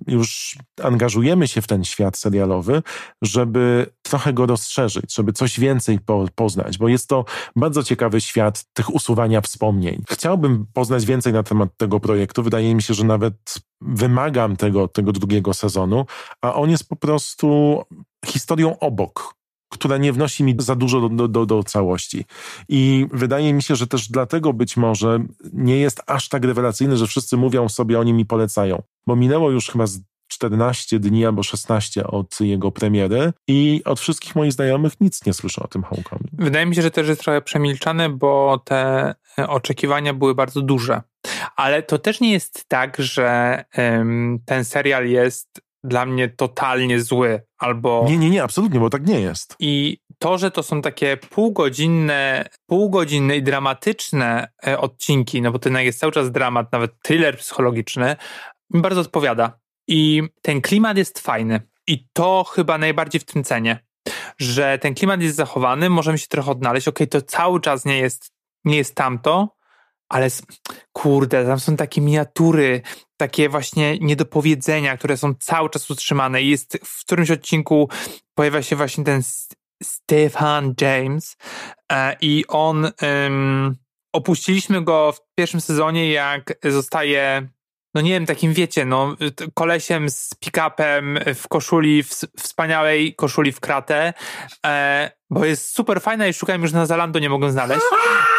już 0.06 0.58
angażujemy 0.82 1.48
się 1.48 1.62
w 1.62 1.66
ten 1.66 1.84
świat 1.84 2.18
serialowy, 2.18 2.82
żeby 3.22 3.86
trochę 4.02 4.32
go 4.32 4.46
rozszerzyć, 4.46 5.14
żeby 5.14 5.32
coś 5.32 5.60
więcej 5.60 5.98
po, 5.98 6.26
poznać, 6.34 6.78
bo 6.78 6.88
jest 6.88 7.08
to 7.08 7.24
bardzo 7.56 7.82
ciekawy 7.82 8.20
świat 8.20 8.64
tych 8.72 8.94
usuwania 8.94 9.40
wspomnień. 9.40 10.02
Chciałbym 10.10 10.66
poznać 10.72 11.04
więcej 11.04 11.32
na 11.32 11.42
temat 11.42 11.76
tego 11.76 12.00
projektu. 12.00 12.42
Wydaje 12.42 12.74
mi 12.74 12.82
się, 12.82 12.94
że 12.94 13.04
nawet 13.04 13.54
wymagam 13.80 14.56
tego, 14.56 14.88
tego 14.88 15.12
drugiego 15.12 15.54
sezonu, 15.54 16.06
a 16.42 16.54
on 16.54 16.70
jest 16.70 16.88
po 16.88 16.96
prostu 16.96 17.82
historią 18.26 18.78
obok 18.78 19.41
która 19.72 19.96
nie 19.96 20.12
wnosi 20.12 20.44
mi 20.44 20.54
za 20.58 20.76
dużo 20.76 21.08
do, 21.08 21.28
do, 21.28 21.46
do, 21.46 21.62
całości. 21.62 22.24
I 22.68 23.06
wydaje 23.12 23.54
mi 23.54 23.62
się, 23.62 23.76
że 23.76 23.86
też 23.86 24.08
dlatego 24.08 24.52
być 24.52 24.76
może 24.76 25.18
nie 25.52 25.76
jest 25.76 26.02
aż 26.06 26.28
tak 26.28 26.44
rewelacyjny, 26.44 26.96
że 26.96 27.06
wszyscy 27.06 27.36
mówią 27.36 27.68
sobie, 27.68 28.00
oni 28.00 28.12
mi 28.12 28.26
polecają. 28.26 28.82
Bo 29.06 29.16
minęło 29.16 29.50
już 29.50 29.70
chyba 29.70 29.86
z 29.86 30.00
14 30.32 30.98
dni 31.00 31.26
albo 31.26 31.42
16 31.42 32.06
od 32.06 32.40
jego 32.40 32.72
premiery 32.72 33.32
i 33.48 33.82
od 33.84 34.00
wszystkich 34.00 34.36
moich 34.36 34.52
znajomych 34.52 35.00
nic 35.00 35.26
nie 35.26 35.32
słyszę 35.32 35.62
o 35.62 35.68
tym 35.68 35.82
Homecoming. 35.82 36.30
Wydaje 36.32 36.66
mi 36.66 36.74
się, 36.74 36.82
że 36.82 36.90
też 36.90 37.08
jest 37.08 37.20
trochę 37.20 37.42
przemilczane, 37.42 38.08
bo 38.08 38.62
te 38.64 39.14
e, 39.38 39.48
oczekiwania 39.48 40.14
były 40.14 40.34
bardzo 40.34 40.62
duże. 40.62 41.02
Ale 41.56 41.82
to 41.82 41.98
też 41.98 42.20
nie 42.20 42.32
jest 42.32 42.64
tak, 42.68 42.96
że 42.98 43.64
em, 43.72 44.38
ten 44.46 44.64
serial 44.64 45.06
jest 45.08 45.62
dla 45.84 46.06
mnie 46.06 46.28
totalnie 46.28 47.00
zły, 47.00 47.42
albo... 47.62 48.04
Nie, 48.08 48.18
nie, 48.18 48.30
nie, 48.30 48.42
absolutnie, 48.42 48.80
bo 48.80 48.90
tak 48.90 49.06
nie 49.06 49.20
jest. 49.20 49.56
I 49.58 49.98
to, 50.18 50.38
że 50.38 50.50
to 50.50 50.62
są 50.62 50.82
takie 50.82 51.16
półgodzinne, 51.16 52.48
półgodzinne 52.66 53.36
i 53.36 53.42
dramatyczne 53.42 54.48
e, 54.66 54.78
odcinki, 54.78 55.42
no 55.42 55.52
bo 55.52 55.58
to 55.58 55.68
jest 55.68 55.98
cały 55.98 56.12
czas 56.12 56.30
dramat, 56.30 56.72
nawet 56.72 56.92
thriller 57.02 57.38
psychologiczny, 57.38 58.16
mi 58.70 58.80
bardzo 58.80 59.00
odpowiada. 59.00 59.58
I 59.88 60.22
ten 60.42 60.60
klimat 60.60 60.96
jest 60.96 61.18
fajny. 61.18 61.60
I 61.86 62.06
to 62.12 62.44
chyba 62.44 62.78
najbardziej 62.78 63.20
w 63.20 63.24
tym 63.24 63.44
cenie, 63.44 63.84
że 64.38 64.78
ten 64.78 64.94
klimat 64.94 65.22
jest 65.22 65.36
zachowany, 65.36 65.90
możemy 65.90 66.18
się 66.18 66.28
trochę 66.28 66.50
odnaleźć. 66.50 66.88
Okej, 66.88 67.08
to 67.08 67.22
cały 67.22 67.60
czas 67.60 67.84
nie 67.84 67.98
jest, 67.98 68.32
nie 68.64 68.76
jest 68.76 68.94
tamto, 68.94 69.56
ale 70.12 70.28
kurde, 70.92 71.44
tam 71.46 71.60
są 71.60 71.76
takie 71.76 72.00
miniatury, 72.00 72.82
takie 73.16 73.48
właśnie 73.48 73.98
niedopowiedzenia, 73.98 74.96
które 74.96 75.16
są 75.16 75.34
cały 75.34 75.70
czas 75.70 75.90
utrzymane. 75.90 76.42
Jest 76.42 76.78
w 76.84 77.00
którymś 77.00 77.30
odcinku 77.30 77.88
pojawia 78.34 78.62
się 78.62 78.76
właśnie 78.76 79.04
ten 79.04 79.22
Stefan 79.82 80.74
James 80.80 81.36
e, 81.92 82.16
i 82.20 82.44
on 82.48 82.84
ym, 83.26 83.76
opuściliśmy 84.12 84.82
go 84.84 85.12
w 85.12 85.20
pierwszym 85.34 85.60
sezonie, 85.60 86.10
jak 86.10 86.58
zostaje 86.64 87.48
no 87.94 88.00
nie 88.00 88.10
wiem, 88.10 88.26
takim 88.26 88.52
wiecie, 88.52 88.84
no 88.84 89.16
kolesiem 89.54 90.10
z 90.10 90.34
pick-upem 90.34 91.34
w 91.34 91.48
koszuli, 91.48 92.02
w 92.02 92.08
wspaniałej 92.38 93.14
koszuli 93.14 93.52
w 93.52 93.60
kratę, 93.60 94.12
e, 94.66 95.10
bo 95.30 95.44
jest 95.44 95.74
super 95.74 96.00
fajna 96.00 96.26
i 96.26 96.32
szukałem 96.32 96.62
już 96.62 96.72
na 96.72 96.86
Zalando, 96.86 97.18
nie 97.18 97.30
mogłem 97.30 97.52
znaleźć. 97.52 97.82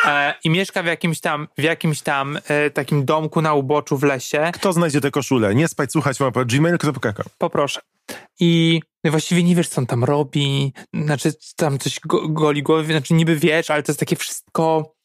E, 0.06 0.34
I 0.44 0.50
mieszka 0.50 0.84
w 0.84 0.86
jakimś 0.86 1.20
tam, 1.20 1.48
w 1.58 1.64
jakimś 1.64 2.02
tam 2.02 2.40
e, 2.48 2.70
takim 2.70 3.06
domku 3.06 3.42
na 3.42 3.54
uboczu 3.54 3.98
w 3.98 4.04
lesie. 4.04 4.52
Kto 4.54 4.74
znajdzie 4.74 5.02
tę 5.02 5.12
koszulę? 5.12 5.56
Nie 5.56 5.68
spać, 5.68 5.92
słuchać 5.92 6.20
mapa 6.20 6.46
gmail.com. 6.46 7.26
Poproszę. 7.38 7.82
I 8.40 8.82
no 9.04 9.12
właściwie 9.12 9.44
nie 9.44 9.56
wiesz, 9.56 9.68
co 9.68 9.82
on 9.82 9.86
tam 9.86 10.04
robi, 10.04 10.74
znaczy 10.94 11.32
tam 11.56 11.80
coś 11.80 12.00
go, 12.00 12.30
goli 12.30 12.64
głowy, 12.64 12.86
znaczy 12.86 13.14
niby 13.14 13.36
wiesz, 13.36 13.70
ale 13.70 13.84
to 13.84 13.92
jest 13.92 14.00
takie 14.00 14.16
wszystko 14.16 14.96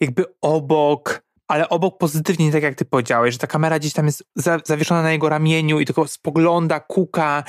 jakby 0.00 0.24
obok, 0.40 1.22
ale 1.52 1.68
obok 1.68 1.98
pozytywnie, 1.98 2.52
tak 2.52 2.62
jak 2.62 2.74
ty 2.74 2.84
powiedziałeś, 2.84 3.34
że 3.34 3.38
ta 3.38 3.46
kamera 3.46 3.78
gdzieś 3.78 3.92
tam 3.92 4.06
jest 4.06 4.24
za, 4.36 4.58
zawieszona 4.64 5.02
na 5.02 5.12
jego 5.12 5.28
ramieniu 5.28 5.80
i 5.80 5.86
tylko 5.86 6.08
spogląda, 6.08 6.80
kuka 6.80 7.44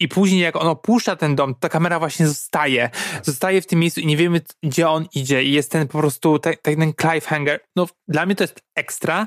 i 0.00 0.08
później 0.08 0.40
jak 0.40 0.56
on 0.56 0.68
opuszcza 0.68 1.16
ten 1.16 1.36
dom, 1.36 1.54
ta 1.54 1.68
kamera 1.68 1.98
właśnie 1.98 2.28
zostaje, 2.28 2.90
zostaje 3.22 3.62
w 3.62 3.66
tym 3.66 3.78
miejscu 3.78 4.00
i 4.00 4.06
nie 4.06 4.16
wiemy, 4.16 4.40
gdzie 4.62 4.88
on 4.88 5.06
idzie 5.14 5.44
i 5.44 5.52
jest 5.52 5.70
ten 5.70 5.88
po 5.88 5.98
prostu, 5.98 6.38
tak 6.38 6.56
ten 6.62 6.92
cliffhanger. 7.00 7.60
No 7.76 7.86
dla 8.08 8.26
mnie 8.26 8.34
to 8.34 8.44
jest 8.44 8.60
ekstra 8.74 9.26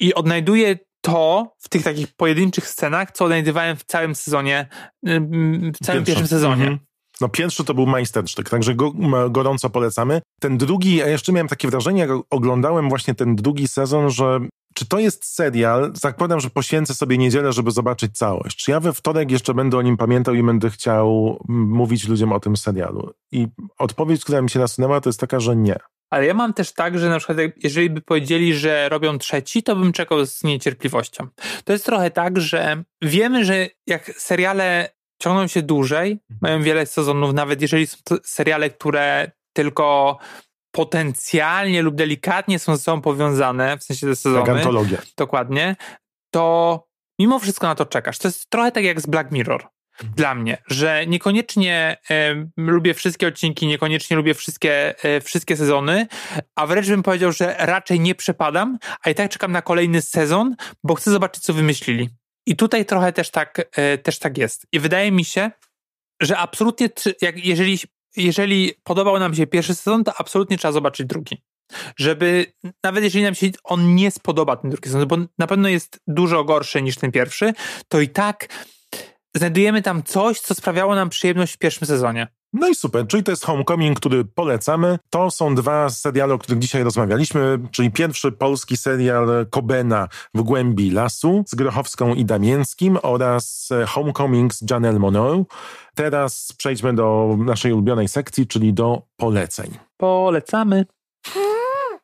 i 0.00 0.14
odnajduje 0.14 0.78
to 1.00 1.52
w 1.58 1.68
tych 1.68 1.82
takich 1.82 2.16
pojedynczych 2.16 2.68
scenach, 2.68 3.10
co 3.10 3.24
odnajdywałem 3.24 3.76
w 3.76 3.84
całym 3.84 4.14
sezonie, 4.14 4.68
w 5.02 5.84
całym 5.84 6.04
pierwszym 6.04 6.26
sezonie. 6.26 6.62
Mhm. 6.62 6.91
No 7.22 7.28
pierwszy 7.28 7.64
to 7.64 7.74
był 7.74 7.86
majstersztyk, 7.86 8.50
także 8.50 8.74
go, 8.74 8.92
gorąco 9.30 9.70
polecamy. 9.70 10.20
Ten 10.40 10.58
drugi, 10.58 10.96
ja 10.96 11.08
jeszcze 11.08 11.32
miałem 11.32 11.48
takie 11.48 11.68
wrażenie, 11.68 12.00
jak 12.00 12.10
oglądałem 12.30 12.88
właśnie 12.88 13.14
ten 13.14 13.36
drugi 13.36 13.68
sezon, 13.68 14.10
że 14.10 14.40
czy 14.74 14.86
to 14.86 14.98
jest 14.98 15.34
serial, 15.34 15.92
zakładam, 15.94 16.40
że 16.40 16.50
poświęcę 16.50 16.94
sobie 16.94 17.18
niedzielę, 17.18 17.52
żeby 17.52 17.70
zobaczyć 17.70 18.18
całość. 18.18 18.64
Czy 18.64 18.70
ja 18.70 18.80
we 18.80 18.92
wtorek 18.92 19.30
jeszcze 19.30 19.54
będę 19.54 19.78
o 19.78 19.82
nim 19.82 19.96
pamiętał 19.96 20.34
i 20.34 20.42
będę 20.42 20.70
chciał 20.70 21.38
mówić 21.48 22.08
ludziom 22.08 22.32
o 22.32 22.40
tym 22.40 22.56
serialu? 22.56 23.10
I 23.32 23.46
odpowiedź, 23.78 24.24
która 24.24 24.42
mi 24.42 24.50
się 24.50 24.58
nasunęła, 24.58 25.00
to 25.00 25.08
jest 25.08 25.20
taka, 25.20 25.40
że 25.40 25.56
nie. 25.56 25.76
Ale 26.10 26.26
ja 26.26 26.34
mam 26.34 26.54
też 26.54 26.72
tak, 26.72 26.98
że 26.98 27.08
na 27.08 27.18
przykład 27.18 27.38
jeżeli 27.62 27.90
by 27.90 28.00
powiedzieli, 28.00 28.54
że 28.54 28.88
robią 28.88 29.18
trzeci, 29.18 29.62
to 29.62 29.76
bym 29.76 29.92
czekał 29.92 30.26
z 30.26 30.44
niecierpliwością. 30.44 31.26
To 31.64 31.72
jest 31.72 31.86
trochę 31.86 32.10
tak, 32.10 32.40
że 32.40 32.84
wiemy, 33.02 33.44
że 33.44 33.68
jak 33.86 34.12
seriale 34.16 34.88
ciągną 35.22 35.46
się 35.46 35.62
dłużej, 35.62 36.10
mhm. 36.12 36.38
mają 36.40 36.62
wiele 36.62 36.86
sezonów, 36.86 37.34
nawet 37.34 37.62
jeżeli 37.62 37.86
są 37.86 37.96
to 38.04 38.16
seriale, 38.24 38.70
które 38.70 39.30
tylko 39.52 40.18
potencjalnie 40.70 41.82
lub 41.82 41.94
delikatnie 41.94 42.58
są 42.58 42.76
ze 42.76 42.82
sobą 42.82 43.00
powiązane, 43.00 43.78
w 43.78 43.82
sensie 43.82 44.06
te 44.06 44.16
sezony. 44.16 44.44
Dokładnie. 45.16 45.76
To 46.30 46.84
mimo 47.18 47.38
wszystko 47.38 47.66
na 47.66 47.74
to 47.74 47.86
czekasz. 47.86 48.18
To 48.18 48.28
jest 48.28 48.50
trochę 48.50 48.72
tak 48.72 48.84
jak 48.84 49.00
z 49.00 49.06
Black 49.06 49.30
Mirror. 49.30 49.68
Mhm. 49.92 50.14
Dla 50.14 50.34
mnie, 50.34 50.62
że 50.66 51.06
niekoniecznie 51.06 51.96
e, 52.10 52.46
lubię 52.56 52.94
wszystkie 52.94 53.28
odcinki, 53.28 53.66
niekoniecznie 53.66 54.16
lubię 54.16 54.34
wszystkie, 54.34 55.04
e, 55.04 55.20
wszystkie 55.20 55.56
sezony, 55.56 56.06
a 56.56 56.66
wręcz 56.66 56.88
bym 56.88 57.02
powiedział, 57.02 57.32
że 57.32 57.56
raczej 57.58 58.00
nie 58.00 58.14
przepadam, 58.14 58.78
a 59.02 59.10
i 59.10 59.14
tak 59.14 59.30
czekam 59.30 59.52
na 59.52 59.62
kolejny 59.62 60.02
sezon, 60.02 60.56
bo 60.84 60.94
chcę 60.94 61.10
zobaczyć, 61.10 61.42
co 61.42 61.52
wymyślili. 61.52 62.10
I 62.46 62.56
tutaj 62.56 62.86
trochę 62.86 63.12
też 63.12 63.30
tak, 63.30 63.68
e, 63.72 63.98
też 63.98 64.18
tak 64.18 64.38
jest. 64.38 64.66
I 64.72 64.80
wydaje 64.80 65.12
mi 65.12 65.24
się, 65.24 65.50
że 66.22 66.38
absolutnie, 66.38 66.88
jak, 67.20 67.44
jeżeli, 67.44 67.78
jeżeli 68.16 68.72
podobał 68.84 69.18
nam 69.18 69.34
się 69.34 69.46
pierwszy 69.46 69.74
sezon, 69.74 70.04
to 70.04 70.12
absolutnie 70.18 70.58
trzeba 70.58 70.72
zobaczyć 70.72 71.06
drugi. 71.06 71.42
Żeby, 71.96 72.52
nawet 72.84 73.04
jeżeli 73.04 73.24
nam 73.24 73.34
się 73.34 73.50
on 73.64 73.94
nie 73.94 74.10
spodoba, 74.10 74.56
ten 74.56 74.70
drugi 74.70 74.88
sezon, 74.88 75.08
bo 75.08 75.16
na 75.38 75.46
pewno 75.46 75.68
jest 75.68 76.00
dużo 76.06 76.44
gorszy 76.44 76.82
niż 76.82 76.96
ten 76.96 77.12
pierwszy, 77.12 77.52
to 77.88 78.00
i 78.00 78.08
tak 78.08 78.48
znajdujemy 79.36 79.82
tam 79.82 80.02
coś, 80.02 80.40
co 80.40 80.54
sprawiało 80.54 80.94
nam 80.94 81.08
przyjemność 81.08 81.54
w 81.54 81.58
pierwszym 81.58 81.86
sezonie. 81.86 82.28
No 82.52 82.68
i 82.68 82.74
super, 82.74 83.06
czyli 83.06 83.22
to 83.22 83.32
jest 83.32 83.44
Homecoming, 83.44 84.00
który 84.00 84.24
polecamy. 84.24 84.98
To 85.10 85.30
są 85.30 85.54
dwa 85.54 85.90
seriale, 85.90 86.34
o 86.34 86.38
których 86.38 86.58
dzisiaj 86.58 86.82
rozmawialiśmy, 86.82 87.58
czyli 87.70 87.90
pierwszy 87.90 88.32
polski 88.32 88.76
serial 88.76 89.46
Kobena 89.50 90.08
w 90.34 90.42
głębi 90.42 90.90
lasu 90.90 91.44
z 91.46 91.54
Grochowską 91.54 92.14
i 92.14 92.24
Damięckim 92.24 92.98
oraz 93.02 93.68
Homecoming 93.86 94.54
z 94.54 94.70
Janelle 94.70 94.98
Monáe. 94.98 95.44
Teraz 95.94 96.52
przejdźmy 96.58 96.94
do 96.94 97.36
naszej 97.38 97.72
ulubionej 97.72 98.08
sekcji, 98.08 98.46
czyli 98.46 98.74
do 98.74 99.02
poleceń. 99.16 99.70
Polecamy. 99.96 100.84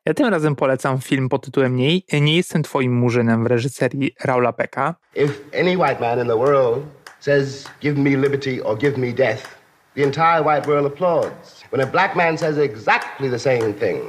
Ja 0.07 0.15
tym 0.15 0.27
razem 0.27 0.57
polecam 0.57 1.01
film 1.01 1.29
pod 1.29 1.45
tytułem 1.45 1.77
Nie, 1.77 2.01
Nie 2.21 2.37
jestem 2.37 2.63
twoim 2.63 2.97
murzynem 2.97 3.45
w 3.45 3.47
reżyserii 3.47 4.11
Raula 4.25 4.53
Pecka. 4.53 4.95
If 5.15 5.35
any 5.61 5.77
white 5.77 6.01
man 6.01 6.21
in 6.21 6.27
the 6.27 6.39
world 6.39 6.83
says 7.21 7.69
give 7.83 7.99
me 7.99 8.11
liberty 8.11 8.65
or 8.65 8.79
give 8.79 8.99
me 8.99 9.13
death 9.13 9.58
The 9.95 10.03
entire 10.03 10.43
white 10.43 10.67
world 10.67 10.87
applauds. 10.87 11.65
When 11.71 11.81
a 11.81 11.87
black 11.87 12.17
man 12.17 12.39
says 12.39 12.59
exactly 12.59 13.29
the 13.31 13.39
same 13.39 13.75
thing, 13.75 14.01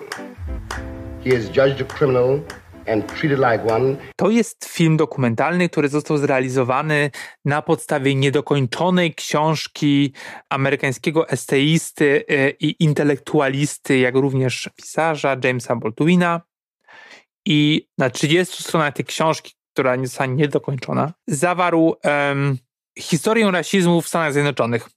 he 1.23 1.29
is 1.29 1.49
judged 1.49 1.81
a 1.81 1.85
criminal. 1.85 2.41
To 4.15 4.29
jest 4.29 4.65
film 4.65 4.97
dokumentalny, 4.97 5.69
który 5.69 5.89
został 5.89 6.17
zrealizowany 6.17 7.11
na 7.45 7.61
podstawie 7.61 8.15
niedokończonej 8.15 9.15
książki 9.15 10.13
amerykańskiego 10.49 11.29
eseisty 11.29 12.25
e, 12.27 12.49
i 12.49 12.83
intelektualisty, 12.83 13.97
jak 13.97 14.15
również 14.15 14.69
pisarza 14.75 15.37
Jamesa 15.43 15.75
Baldwina. 15.75 16.41
I 17.45 17.87
na 17.97 18.09
30 18.09 18.63
stronach 18.63 18.93
tej 18.93 19.05
książki, 19.05 19.53
która 19.73 19.95
nie 19.95 20.07
została 20.07 20.27
niedokończona, 20.27 21.13
zawarł 21.27 21.95
um, 22.03 22.57
historię 22.99 23.51
rasizmu 23.51 24.01
w 24.01 24.07
Stanach 24.07 24.33
Zjednoczonych 24.33 24.89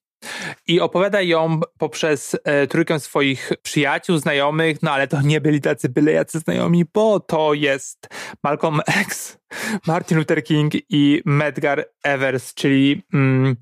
i 0.67 0.81
opowiada 0.81 1.23
ją 1.23 1.61
poprzez 1.79 2.37
e, 2.45 2.67
trójkę 2.67 3.01
swoich 3.01 3.53
przyjaciół, 3.63 4.17
znajomych, 4.17 4.83
no 4.83 4.91
ale 4.91 5.09
to 5.09 5.23
nie 5.23 5.41
byli 5.41 5.61
tacy 5.61 5.89
byle 5.89 6.13
jacy 6.13 6.39
znajomi, 6.39 6.85
bo 6.95 7.21
to 7.21 7.55
jest 7.55 8.09
Malcolm 8.43 8.81
X, 9.01 9.39
Martin 9.87 10.19
Luther 10.19 10.45
King 10.45 10.73
i 10.89 11.23
Medgar 11.25 11.85
Evers, 12.05 12.55
czyli 12.55 13.03
mm, 13.15 13.57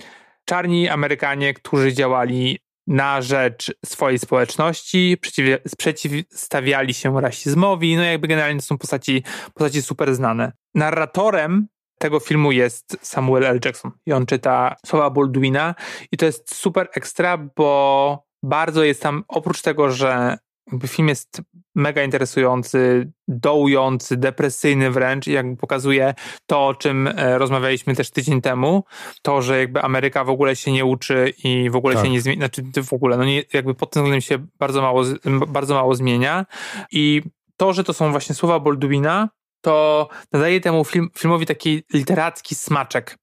czarni 0.45 0.89
Amerykanie, 0.89 1.55
którzy 1.55 1.93
działali 1.93 2.59
na 2.87 3.23
rzecz 3.23 3.73
swojej 3.87 4.19
społeczności, 4.19 5.17
przeciw, 5.21 5.59
przeciwstawiali 5.79 6.95
się 6.95 7.21
rasizmowi, 7.21 7.97
no 7.97 8.03
jakby 8.03 8.29
generalnie 8.29 8.61
to 8.61 8.67
są 8.67 8.79
postaci, 8.79 9.23
postaci 9.55 9.83
super 9.83 10.15
znane. 10.15 10.53
Narratorem 10.75 11.69
tego 12.01 12.21
filmu 12.21 12.53
jest 12.53 12.99
Samuel 13.03 13.45
L. 13.45 13.61
Jackson 13.65 13.91
i 14.07 14.13
on 14.13 14.27
czyta 14.27 14.77
słowa 14.87 15.11
Baldwina 15.11 15.75
i 16.13 16.17
to 16.17 16.27
jest 16.27 16.55
super 16.55 16.89
ekstra, 16.95 17.39
bo 17.57 18.23
bardzo 18.43 18.85
jest 18.85 19.03
tam, 19.03 19.25
oprócz 19.29 19.63
tego, 19.63 19.91
że 19.91 20.39
film 20.87 21.09
jest 21.09 21.43
mega 21.75 22.03
interesujący, 22.03 23.13
dołujący, 23.29 24.17
depresyjny 24.17 24.91
wręcz 24.91 25.27
i 25.27 25.33
jakby 25.33 25.57
pokazuje 25.57 26.15
to, 26.47 26.67
o 26.67 26.75
czym 26.75 27.07
e, 27.07 27.39
rozmawialiśmy 27.39 27.95
też 27.95 28.11
tydzień 28.11 28.41
temu, 28.41 28.85
to, 29.23 29.43
że 29.43 29.59
jakby 29.59 29.83
Ameryka 29.83 30.25
w 30.25 30.31
ogóle 30.31 30.57
się 30.57 30.73
nie 30.73 30.85
uczy 30.85 31.33
i 31.45 31.71
w 31.71 31.77
ogóle 31.77 31.95
tak. 31.95 32.05
się 32.05 32.11
nie 32.11 32.21
zmienia, 32.21 32.39
znaczy 32.39 32.63
w 32.83 32.93
ogóle, 32.93 33.17
no 33.17 33.25
nie, 33.25 33.43
jakby 33.53 33.75
pod 33.75 33.91
tym 33.91 34.03
względem 34.03 34.21
się 34.21 34.47
bardzo 34.59 34.83
mało, 34.83 35.03
bardzo 35.49 35.75
mało 35.75 35.95
zmienia 35.95 36.47
i 36.93 37.23
to, 37.57 37.73
że 37.73 37.85
to 37.85 37.93
są 37.93 38.11
właśnie 38.11 38.35
słowa 38.35 38.61
Baldwina, 38.61 39.29
to 39.61 40.09
nadaje 40.33 40.61
temu 40.61 40.85
film, 40.85 41.09
filmowi 41.19 41.47
taki 41.47 41.83
literacki 41.93 42.55
smaczek 42.55 43.19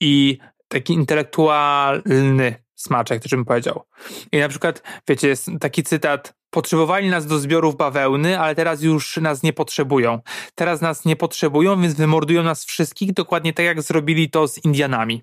i 0.00 0.38
taki 0.68 0.92
intelektualny 0.92 2.54
smaczek, 2.74 3.22
to 3.22 3.28
bym 3.28 3.44
powiedział. 3.44 3.82
I 4.32 4.38
na 4.38 4.48
przykład, 4.48 4.82
wiecie, 5.08 5.28
jest 5.28 5.50
taki 5.60 5.82
cytat 5.82 6.38
Potrzebowali 6.50 7.10
nas 7.10 7.26
do 7.26 7.38
zbiorów 7.38 7.76
bawełny, 7.76 8.40
ale 8.40 8.54
teraz 8.54 8.82
już 8.82 9.16
nas 9.16 9.42
nie 9.42 9.52
potrzebują. 9.52 10.20
Teraz 10.54 10.80
nas 10.80 11.04
nie 11.04 11.16
potrzebują, 11.16 11.82
więc 11.82 11.94
wymordują 11.94 12.42
nas 12.42 12.64
wszystkich, 12.64 13.12
dokładnie 13.12 13.52
tak 13.52 13.66
jak 13.66 13.82
zrobili 13.82 14.30
to 14.30 14.48
z 14.48 14.64
Indianami. 14.64 15.22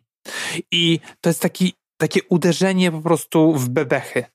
I 0.72 1.00
to 1.22 1.30
jest 1.30 1.42
taki, 1.42 1.74
takie 1.98 2.20
uderzenie 2.30 2.92
po 2.92 3.02
prostu 3.02 3.54
w 3.54 3.70
bebechy 3.70 4.26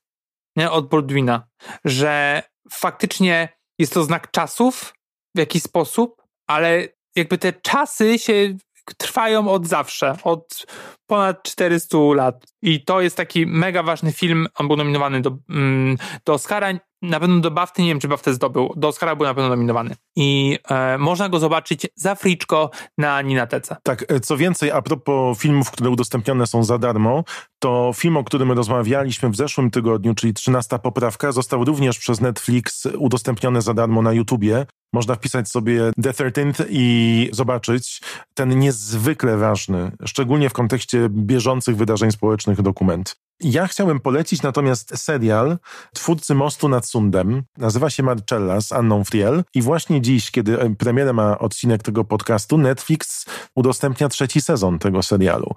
nie? 0.55 0.71
od 0.71 0.89
Baldwina, 0.89 1.47
że 1.85 2.43
faktycznie 2.71 3.49
jest 3.79 3.93
to 3.93 4.03
znak 4.03 4.31
czasów, 4.31 4.93
w 5.35 5.39
jakiś 5.39 5.63
sposób, 5.63 6.21
ale 6.47 6.87
jakby 7.15 7.37
te 7.37 7.53
czasy 7.53 8.19
się 8.19 8.55
trwają 8.97 9.49
od 9.49 9.67
zawsze, 9.67 10.15
od 10.23 10.65
ponad 11.05 11.43
400 11.43 11.97
lat. 12.15 12.45
I 12.61 12.83
to 12.83 13.01
jest 13.01 13.17
taki 13.17 13.45
mega 13.45 13.83
ważny 13.83 14.11
film. 14.11 14.47
On 14.55 14.67
był 14.67 14.77
nominowany 14.77 15.21
do, 15.21 15.37
mm, 15.49 15.97
do 16.25 16.33
Oscara. 16.33 16.73
Na 17.01 17.19
pewno 17.19 17.39
do 17.39 17.51
BAFTY, 17.51 17.81
nie 17.81 17.87
wiem 17.87 17.99
czy 17.99 18.07
BAFTę 18.07 18.33
zdobył. 18.33 18.73
Do 18.75 18.87
Oscara 18.87 19.15
był 19.15 19.25
na 19.25 19.33
pewno 19.33 19.49
nominowany. 19.49 19.95
I 20.15 20.59
e, 20.69 20.97
można 20.97 21.29
go 21.29 21.39
zobaczyć 21.39 21.87
za 21.95 22.15
friczko 22.15 22.69
na 22.97 23.21
Ninatece. 23.21 23.75
Tak, 23.83 24.05
e, 24.11 24.19
co 24.19 24.37
więcej, 24.37 24.71
a 24.71 24.81
propos 24.81 25.39
filmów, 25.39 25.71
które 25.71 25.89
udostępnione 25.89 26.47
są 26.47 26.63
za 26.63 26.77
darmo, 26.77 27.23
to 27.59 27.91
film, 27.95 28.17
o 28.17 28.23
którym 28.23 28.51
rozmawialiśmy 28.51 29.29
w 29.29 29.35
zeszłym 29.35 29.71
tygodniu, 29.71 30.15
czyli 30.15 30.33
13 30.33 30.79
poprawka, 30.79 31.31
został 31.31 31.65
również 31.65 31.99
przez 31.99 32.21
Netflix 32.21 32.87
udostępniony 32.97 33.61
za 33.61 33.73
darmo 33.73 34.01
na 34.01 34.13
YouTubie. 34.13 34.65
Można 34.93 35.15
wpisać 35.15 35.49
sobie 35.49 35.91
The 36.03 36.13
13 36.13 36.65
i 36.69 37.29
zobaczyć 37.33 38.01
ten 38.33 38.59
niezwykle 38.59 39.37
ważny, 39.37 39.91
szczególnie 40.05 40.49
w 40.49 40.53
kontekście 40.53 41.07
bieżących 41.09 41.77
wydarzeń 41.77 42.11
społecznych 42.11 42.61
dokument. 42.61 43.15
Ja 43.43 43.67
chciałem 43.67 43.99
polecić 43.99 44.41
natomiast 44.41 44.97
serial 44.97 45.57
twórcy 45.93 46.35
Mostu 46.35 46.69
nad 46.69 46.85
Sundem. 46.85 47.43
Nazywa 47.57 47.89
się 47.89 48.03
Marcella 48.03 48.61
z 48.61 48.71
Anną 48.71 49.03
Friel 49.03 49.43
i 49.55 49.61
właśnie 49.61 50.01
dziś, 50.01 50.31
kiedy 50.31 50.75
premierę 50.77 51.13
ma 51.13 51.39
odcinek 51.39 51.83
tego 51.83 52.03
podcastu, 52.03 52.57
Netflix 52.57 53.25
udostępnia 53.55 54.09
trzeci 54.09 54.41
sezon 54.41 54.79
tego 54.79 55.03
serialu. 55.03 55.53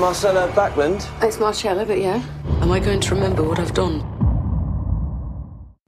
Marcella 0.00 0.48
Backland? 0.48 1.08
It's 1.20 1.40
Marcella, 1.40 1.86
but 1.86 1.96
yeah. 1.96 2.20
Am 2.62 2.78
I 2.78 2.80
going 2.80 3.04
to 3.04 3.14
remember 3.14 3.46
what 3.46 3.58
I've 3.58 3.72
done? 3.72 4.04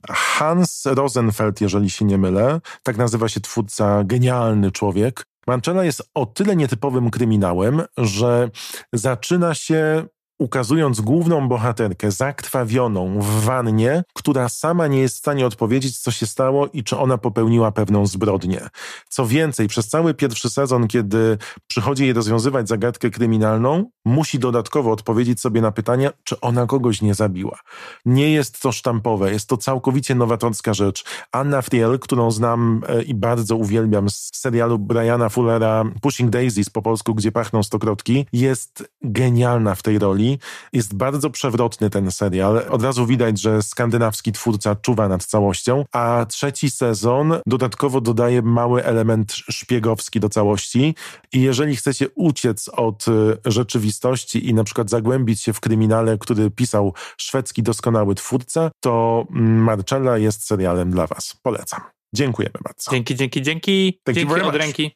Hans 0.09 0.83
Rosenfeld, 0.85 1.61
jeżeli 1.61 1.89
się 1.89 2.05
nie 2.05 2.17
mylę. 2.17 2.61
Tak 2.83 2.97
nazywa 2.97 3.29
się 3.29 3.39
twórca, 3.39 4.03
genialny 4.03 4.71
człowiek. 4.71 5.25
Marcella 5.47 5.83
jest 5.83 6.09
o 6.13 6.25
tyle 6.25 6.55
nietypowym 6.55 7.09
kryminałem, 7.09 7.81
że 7.97 8.49
zaczyna 8.93 9.55
się 9.55 10.05
ukazując 10.39 11.01
główną 11.01 11.47
bohaterkę 11.47 12.11
zakrwawioną 12.11 13.19
w 13.19 13.43
wannie, 13.43 14.03
która 14.13 14.49
sama 14.49 14.87
nie 14.87 14.99
jest 14.99 15.15
w 15.15 15.19
stanie 15.19 15.45
odpowiedzieć, 15.45 15.99
co 15.99 16.11
się 16.11 16.25
stało 16.25 16.67
i 16.67 16.83
czy 16.83 16.97
ona 16.97 17.17
popełniła 17.17 17.71
pewną 17.71 18.05
zbrodnię. 18.05 18.67
Co 19.09 19.27
więcej, 19.27 19.67
przez 19.67 19.87
cały 19.87 20.13
pierwszy 20.13 20.49
sezon, 20.49 20.87
kiedy 20.87 21.37
przychodzi 21.67 22.03
jej 22.03 22.13
rozwiązywać 22.13 22.67
zagadkę 22.67 23.09
kryminalną, 23.09 23.89
musi 24.05 24.39
dodatkowo 24.39 24.91
odpowiedzieć 24.91 25.41
sobie 25.41 25.61
na 25.61 25.71
pytanie, 25.71 26.11
czy 26.23 26.39
ona 26.39 26.65
kogoś 26.65 27.01
nie 27.01 27.13
zabiła. 27.13 27.59
Nie 28.05 28.31
jest 28.31 28.61
to 28.61 28.71
sztampowe, 28.71 29.31
jest 29.31 29.49
to 29.49 29.57
całkowicie 29.57 30.15
nowatorska 30.15 30.73
rzecz. 30.73 31.03
Anna 31.31 31.61
Friel, 31.61 31.99
którą 31.99 32.31
znam 32.31 32.81
e, 32.87 33.03
i 33.03 33.13
bardzo 33.13 33.55
uwielbiam 33.55 34.09
z 34.09 34.29
serialu 34.33 34.79
Briana 34.79 35.29
Fullera 35.29 35.83
Pushing 36.01 36.29
Daisies 36.29 36.69
po 36.69 36.81
polsku, 36.81 37.15
gdzie 37.15 37.31
pachną 37.31 37.63
stokrotki, 37.63 38.25
jest 38.33 38.91
genialna 39.01 39.75
w 39.75 39.83
tej 39.83 39.99
roli 39.99 40.24
jest 40.73 40.93
bardzo 40.93 41.29
przewrotny 41.29 41.89
ten 41.89 42.11
serial. 42.11 42.63
Od 42.69 42.83
razu 42.83 43.05
widać, 43.05 43.41
że 43.41 43.61
skandynawski 43.61 44.31
twórca 44.31 44.75
czuwa 44.75 45.07
nad 45.07 45.25
całością, 45.25 45.85
a 45.91 46.25
trzeci 46.29 46.69
sezon 46.69 47.33
dodatkowo 47.45 48.01
dodaje 48.01 48.41
mały 48.41 48.83
element 48.83 49.33
szpiegowski 49.33 50.19
do 50.19 50.29
całości. 50.29 50.95
I 51.33 51.41
jeżeli 51.41 51.75
chcecie 51.75 52.07
uciec 52.15 52.69
od 52.69 53.05
e, 53.07 53.11
rzeczywistości 53.51 54.49
i 54.49 54.53
na 54.53 54.63
przykład 54.63 54.89
zagłębić 54.89 55.41
się 55.41 55.53
w 55.53 55.59
kryminale, 55.59 56.17
który 56.17 56.51
pisał 56.51 56.93
szwedzki 57.17 57.63
doskonały 57.63 58.15
twórca, 58.15 58.71
to 58.79 59.25
Marcella 59.29 60.17
jest 60.17 60.47
serialem 60.47 60.91
dla 60.91 61.07
Was. 61.07 61.35
Polecam. 61.43 61.81
Dziękujemy 62.13 62.55
bardzo. 62.63 62.91
Dzięki, 62.91 63.15
dzięki, 63.15 63.41
dzięki. 63.41 63.99
Thank 64.03 64.17
dzięki 64.17 64.41
od 64.41 64.55
ręki. 64.55 64.95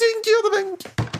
dzięki 0.00 0.30
od 0.44 0.54
ręki. 0.54 1.19